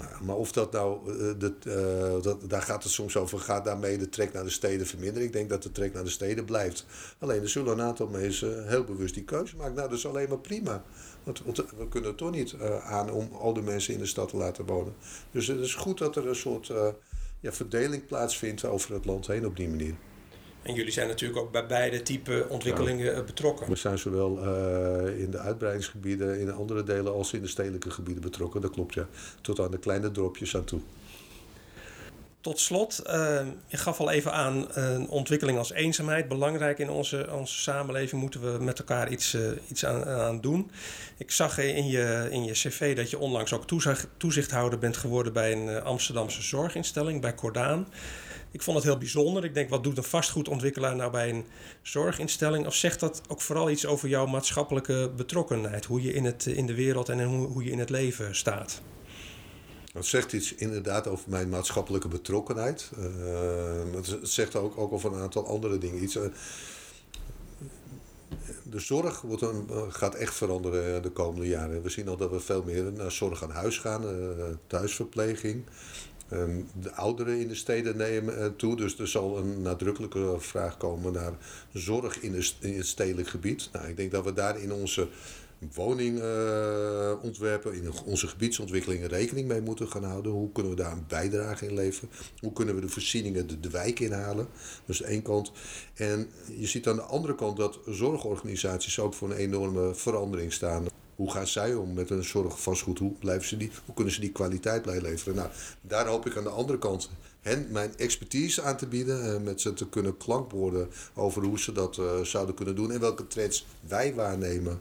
Maar, 0.00 0.18
maar 0.24 0.36
of 0.36 0.52
dat 0.52 0.72
nou, 0.72 1.18
uh, 1.20 1.32
dat, 1.38 1.52
uh, 1.66 2.22
dat, 2.22 2.50
daar 2.50 2.62
gaat 2.62 2.82
het 2.82 2.92
soms 2.92 3.16
over, 3.16 3.38
gaat 3.38 3.64
daarmee 3.64 3.98
de 3.98 4.08
trek 4.08 4.32
naar 4.32 4.44
de 4.44 4.50
steden 4.50 4.86
verminderen? 4.86 5.22
Ik 5.22 5.32
denk 5.32 5.48
dat 5.48 5.62
de 5.62 5.72
trek 5.72 5.92
naar 5.92 6.04
de 6.04 6.10
steden 6.10 6.44
blijft. 6.44 6.86
Alleen 7.18 7.42
er 7.42 7.48
zullen 7.48 7.72
een 7.72 7.84
aantal 7.84 8.06
mensen 8.06 8.68
heel 8.68 8.84
bewust 8.84 9.14
die 9.14 9.24
keuze 9.24 9.56
maken. 9.56 9.74
Nou, 9.74 9.88
dat 9.88 9.98
is 9.98 10.06
alleen 10.06 10.28
maar 10.28 10.38
prima. 10.38 10.84
Want, 11.22 11.42
we 11.54 11.88
kunnen 11.88 12.14
toch 12.14 12.30
niet 12.30 12.54
aan 12.82 13.10
om 13.10 13.32
al 13.32 13.52
die 13.54 13.62
mensen 13.62 13.94
in 13.94 14.00
de 14.00 14.06
stad 14.06 14.28
te 14.28 14.36
laten 14.36 14.66
wonen. 14.66 14.94
Dus 15.30 15.46
het 15.46 15.60
is 15.60 15.74
goed 15.74 15.98
dat 15.98 16.16
er 16.16 16.28
een 16.28 16.36
soort 16.36 16.72
ja, 17.40 17.52
verdeling 17.52 18.06
plaatsvindt 18.06 18.64
over 18.64 18.94
het 18.94 19.04
land 19.04 19.26
heen 19.26 19.46
op 19.46 19.56
die 19.56 19.68
manier. 19.68 19.94
En 20.62 20.74
jullie 20.74 20.92
zijn 20.92 21.08
natuurlijk 21.08 21.40
ook 21.40 21.52
bij 21.52 21.66
beide 21.66 22.02
type 22.02 22.46
ontwikkelingen 22.48 23.14
ja. 23.14 23.22
betrokken. 23.22 23.68
We 23.68 23.76
zijn 23.76 23.98
zowel 23.98 24.38
uh, 24.38 25.20
in 25.20 25.30
de 25.30 25.38
uitbreidingsgebieden, 25.38 26.40
in 26.40 26.52
andere 26.52 26.82
delen, 26.82 27.12
als 27.12 27.32
in 27.32 27.40
de 27.40 27.48
stedelijke 27.48 27.90
gebieden 27.90 28.22
betrokken. 28.22 28.60
Dat 28.60 28.70
klopt 28.70 28.94
ja. 28.94 29.06
Tot 29.40 29.60
aan 29.60 29.70
de 29.70 29.78
kleine 29.78 30.10
dorpjes 30.10 30.56
aan 30.56 30.64
toe. 30.64 30.80
Tot 32.40 32.60
slot, 32.60 33.02
uh, 33.06 33.40
je 33.66 33.76
gaf 33.76 34.00
al 34.00 34.10
even 34.10 34.32
aan 34.32 34.66
een 34.70 35.08
ontwikkeling 35.08 35.58
als 35.58 35.72
eenzaamheid. 35.72 36.28
Belangrijk 36.28 36.78
in 36.78 36.90
onze, 36.90 37.28
onze 37.32 37.60
samenleving 37.60 38.20
moeten 38.20 38.52
we 38.52 38.64
met 38.64 38.78
elkaar 38.78 39.10
iets, 39.10 39.34
uh, 39.34 39.50
iets 39.68 39.84
aan, 39.84 40.04
aan, 40.04 40.40
doen. 40.40 40.70
Ik 41.16 41.30
zag 41.30 41.58
in 41.58 41.86
je, 41.86 42.28
in 42.30 42.44
je 42.44 42.52
cv 42.52 42.96
dat 42.96 43.10
je 43.10 43.18
onlangs 43.18 43.52
ook 43.52 43.66
toezicht, 43.66 44.06
toezichthouder 44.16 44.78
bent 44.78 44.96
geworden 44.96 45.32
bij 45.32 45.52
een 45.52 45.82
Amsterdamse 45.82 46.42
zorginstelling, 46.42 47.20
bij 47.20 47.34
Cordaan. 47.34 47.86
Ik 48.50 48.62
vond 48.62 48.76
het 48.76 48.86
heel 48.86 48.98
bijzonder. 48.98 49.44
Ik 49.44 49.54
denk, 49.54 49.70
wat 49.70 49.84
doet 49.84 49.96
een 49.96 50.02
vastgoedontwikkelaar 50.02 50.96
nou 50.96 51.10
bij 51.10 51.28
een 51.28 51.44
zorginstelling? 51.82 52.66
Of 52.66 52.74
zegt 52.74 53.00
dat 53.00 53.22
ook 53.28 53.40
vooral 53.40 53.70
iets 53.70 53.86
over 53.86 54.08
jouw 54.08 54.26
maatschappelijke 54.26 55.10
betrokkenheid? 55.16 55.84
Hoe 55.84 56.02
je 56.02 56.12
in, 56.12 56.24
het, 56.24 56.46
in 56.46 56.66
de 56.66 56.74
wereld 56.74 57.08
en 57.08 57.24
hoe 57.24 57.64
je 57.64 57.70
in 57.70 57.78
het 57.78 57.90
leven 57.90 58.36
staat? 58.36 58.80
Het 59.92 60.06
zegt 60.06 60.32
iets 60.32 60.54
inderdaad 60.54 61.06
over 61.06 61.24
mijn 61.30 61.48
maatschappelijke 61.48 62.08
betrokkenheid. 62.08 62.90
Uh, 62.98 63.94
het 63.94 64.18
zegt 64.22 64.56
ook, 64.56 64.78
ook 64.78 64.92
over 64.92 65.12
een 65.12 65.20
aantal 65.20 65.46
andere 65.46 65.78
dingen. 65.78 66.02
Iets, 66.02 66.16
uh, 66.16 66.22
de 68.62 68.78
zorg 68.78 69.20
wordt 69.20 69.42
een, 69.42 69.68
gaat 69.88 70.14
echt 70.14 70.34
veranderen 70.34 71.02
de 71.02 71.10
komende 71.10 71.48
jaren. 71.48 71.82
We 71.82 71.88
zien 71.88 72.08
al 72.08 72.16
dat 72.16 72.30
we 72.30 72.40
veel 72.40 72.62
meer 72.62 72.92
naar 72.92 73.12
zorg 73.12 73.42
aan 73.42 73.50
huis 73.50 73.78
gaan, 73.78 74.04
thuisverpleging. 74.66 75.64
Um, 76.32 76.68
de 76.80 76.92
ouderen 76.92 77.40
in 77.40 77.48
de 77.48 77.54
steden 77.54 77.96
nemen 77.96 78.38
uh, 78.38 78.46
toe, 78.56 78.76
dus 78.76 78.98
er 78.98 79.08
zal 79.08 79.38
een 79.38 79.62
nadrukkelijke 79.62 80.34
vraag 80.38 80.76
komen 80.76 81.12
naar 81.12 81.32
zorg 81.72 82.20
in, 82.20 82.32
de, 82.32 82.68
het 82.68 82.86
stedelijk 82.86 83.28
gebied. 83.28 83.68
Nou, 83.72 83.88
ik 83.88 83.96
denk 83.96 84.10
dat 84.10 84.24
we 84.24 84.32
daar 84.32 84.60
in 84.60 84.72
onze 84.72 85.08
woningontwerpen, 85.74 87.72
uh, 87.72 87.78
in 87.82 87.92
onze 88.04 88.26
gebiedsontwikkelingen 88.26 89.08
rekening 89.08 89.48
mee 89.48 89.60
moeten 89.60 89.88
gaan 89.88 90.04
houden. 90.04 90.32
Hoe 90.32 90.52
kunnen 90.52 90.72
we 90.72 90.78
daar 90.78 90.92
een 90.92 91.04
bijdrage 91.08 91.66
in 91.66 91.74
leveren? 91.74 92.10
Hoe 92.40 92.52
kunnen 92.52 92.74
we 92.74 92.80
de 92.80 92.88
voorzieningen 92.88 93.46
de, 93.46 93.60
de 93.60 93.70
wijk 93.70 94.00
inhalen? 94.00 94.46
Dat 94.86 94.94
is 94.94 95.02
één 95.02 95.22
kant. 95.22 95.52
En 95.94 96.28
je 96.58 96.66
ziet 96.66 96.88
aan 96.88 96.96
de 96.96 97.02
andere 97.02 97.34
kant 97.34 97.56
dat 97.56 97.78
zorgorganisaties 97.86 98.98
ook 98.98 99.14
voor 99.14 99.30
een 99.30 99.36
enorme 99.36 99.94
verandering 99.94 100.52
staan. 100.52 100.86
Hoe 101.20 101.30
gaan 101.30 101.46
zij 101.46 101.74
om 101.74 101.94
met 101.94 102.08
hun 102.08 102.24
zorgvastgoed? 102.24 102.98
Hoe, 102.98 103.12
blijven 103.12 103.48
ze 103.48 103.56
die, 103.56 103.70
hoe 103.84 103.94
kunnen 103.94 104.14
ze 104.14 104.20
die 104.20 104.32
kwaliteit 104.32 104.82
blijven 104.82 105.02
leveren? 105.02 105.34
Nou, 105.34 105.48
daar 105.80 106.06
hoop 106.06 106.26
ik 106.26 106.36
aan 106.36 106.44
de 106.44 106.48
andere 106.48 106.78
kant 106.78 107.10
hen 107.40 107.66
mijn 107.70 107.96
expertise 107.96 108.62
aan 108.62 108.76
te 108.76 108.86
bieden. 108.86 109.34
en 109.34 109.42
met 109.42 109.60
ze 109.60 109.72
te 109.72 109.88
kunnen 109.88 110.16
klankborden 110.16 110.88
over 111.14 111.42
hoe 111.42 111.58
ze 111.58 111.72
dat 111.72 111.96
uh, 111.96 112.20
zouden 112.20 112.54
kunnen 112.54 112.76
doen. 112.76 112.92
En 112.92 113.00
welke 113.00 113.26
trends 113.26 113.66
wij 113.88 114.14
waarnemen 114.14 114.80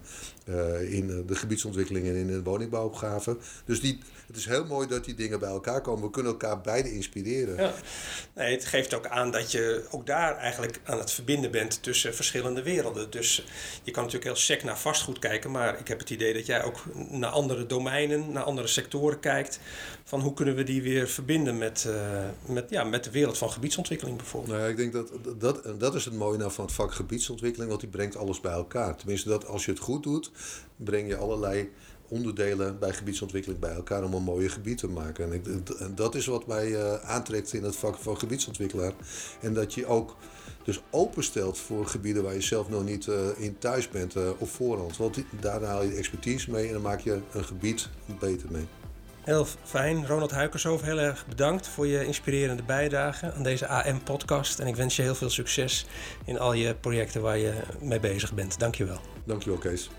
uh, 0.49 0.93
in 0.93 1.25
de 1.27 1.35
gebiedsontwikkeling 1.35 2.07
en 2.07 2.15
in 2.15 2.27
de 2.27 2.43
woningbouwopgave. 2.43 3.37
Dus 3.65 3.81
die, 3.81 3.99
het 4.27 4.35
is 4.35 4.45
heel 4.45 4.65
mooi 4.65 4.87
dat 4.87 5.05
die 5.05 5.15
dingen 5.15 5.39
bij 5.39 5.49
elkaar 5.49 5.81
komen. 5.81 6.03
We 6.03 6.09
kunnen 6.09 6.31
elkaar 6.31 6.61
beide 6.61 6.93
inspireren. 6.93 7.55
Ja. 7.55 7.73
Nee, 8.35 8.55
het 8.55 8.65
geeft 8.65 8.93
ook 8.93 9.07
aan 9.07 9.31
dat 9.31 9.51
je 9.51 9.85
ook 9.91 10.05
daar 10.05 10.37
eigenlijk 10.37 10.79
aan 10.83 10.99
het 10.99 11.11
verbinden 11.11 11.51
bent 11.51 11.83
tussen 11.83 12.15
verschillende 12.15 12.63
werelden. 12.63 13.09
Dus 13.09 13.45
je 13.83 13.91
kan 13.91 14.03
natuurlijk 14.03 14.31
heel 14.31 14.41
sec 14.41 14.63
naar 14.63 14.79
vastgoed 14.79 15.19
kijken. 15.19 15.51
Maar 15.51 15.79
ik 15.79 15.87
heb 15.87 15.99
het 15.99 16.09
idee 16.09 16.33
dat 16.33 16.45
jij 16.45 16.63
ook 16.63 16.77
naar 17.09 17.31
andere 17.31 17.65
domeinen, 17.65 18.31
naar 18.31 18.43
andere 18.43 18.67
sectoren 18.67 19.19
kijkt. 19.19 19.59
Van 20.03 20.19
hoe 20.19 20.33
kunnen 20.33 20.55
we 20.55 20.63
die 20.63 20.81
weer 20.81 21.07
verbinden 21.07 21.57
met, 21.57 21.85
uh, 21.87 22.25
met, 22.45 22.69
ja, 22.69 22.83
met 22.83 23.03
de 23.03 23.11
wereld 23.11 23.37
van 23.37 23.51
gebiedsontwikkeling 23.51 24.17
bijvoorbeeld. 24.17 24.57
Nou 24.57 24.69
ik 24.69 24.77
denk 24.77 24.93
dat 24.93 25.11
dat, 25.37 25.79
dat 25.79 25.95
is 25.95 26.05
het 26.05 26.13
mooie 26.13 26.37
nou 26.37 26.51
van 26.51 26.65
het 26.65 26.73
vak 26.73 26.93
gebiedsontwikkeling, 26.93 27.69
want 27.69 27.81
die 27.81 27.89
brengt 27.89 28.15
alles 28.15 28.41
bij 28.41 28.51
elkaar. 28.51 28.95
Tenminste, 28.95 29.29
dat 29.29 29.45
als 29.45 29.65
je 29.65 29.71
het 29.71 29.79
goed 29.79 30.03
doet, 30.03 30.31
breng 30.75 31.07
je 31.07 31.17
allerlei 31.17 31.71
onderdelen 32.09 32.79
bij 32.79 32.93
gebiedsontwikkeling 32.93 33.61
bij 33.61 33.73
elkaar 33.73 34.03
om 34.03 34.13
een 34.13 34.23
mooie 34.23 34.49
gebied 34.49 34.77
te 34.77 34.87
maken. 34.87 35.25
En, 35.25 35.33
ik, 35.33 35.69
en 35.69 35.95
dat 35.95 36.15
is 36.15 36.25
wat 36.25 36.47
mij 36.47 36.67
uh, 36.67 36.93
aantrekt 36.93 37.53
in 37.53 37.63
het 37.63 37.75
vak 37.75 37.95
van 37.95 38.17
gebiedsontwikkelaar. 38.17 38.93
En 39.41 39.53
dat 39.53 39.73
je 39.73 39.85
ook 39.85 40.15
dus 40.63 40.81
openstelt 40.89 41.57
voor 41.57 41.85
gebieden 41.85 42.23
waar 42.23 42.33
je 42.33 42.41
zelf 42.41 42.69
nog 42.69 42.83
niet 42.83 43.05
uh, 43.05 43.15
in 43.37 43.57
thuis 43.57 43.89
bent 43.89 44.15
uh, 44.15 44.29
op 44.37 44.49
voorhand. 44.49 44.97
Want 44.97 45.23
daar 45.39 45.63
haal 45.63 45.83
je 45.83 45.95
expertise 45.95 46.51
mee 46.51 46.67
en 46.67 46.73
dan 46.73 46.81
maak 46.81 46.99
je 46.99 47.21
een 47.31 47.45
gebied 47.45 47.89
beter 48.19 48.51
mee. 48.51 48.67
Heel 49.23 49.45
fijn. 49.63 50.07
Ronald 50.07 50.31
Huikershoofd, 50.31 50.83
heel 50.83 50.99
erg 50.99 51.25
bedankt 51.27 51.67
voor 51.67 51.87
je 51.87 52.05
inspirerende 52.05 52.63
bijdrage 52.63 53.33
aan 53.33 53.43
deze 53.43 53.67
AM-podcast. 53.67 54.59
En 54.59 54.67
ik 54.67 54.75
wens 54.75 54.95
je 54.95 55.01
heel 55.01 55.15
veel 55.15 55.29
succes 55.29 55.85
in 56.25 56.39
al 56.39 56.53
je 56.53 56.75
projecten 56.75 57.21
waar 57.21 57.37
je 57.37 57.53
mee 57.81 57.99
bezig 57.99 58.33
bent. 58.33 58.59
Dankjewel. 58.59 58.99
Dankjewel, 59.25 59.57
Kees. 59.57 59.89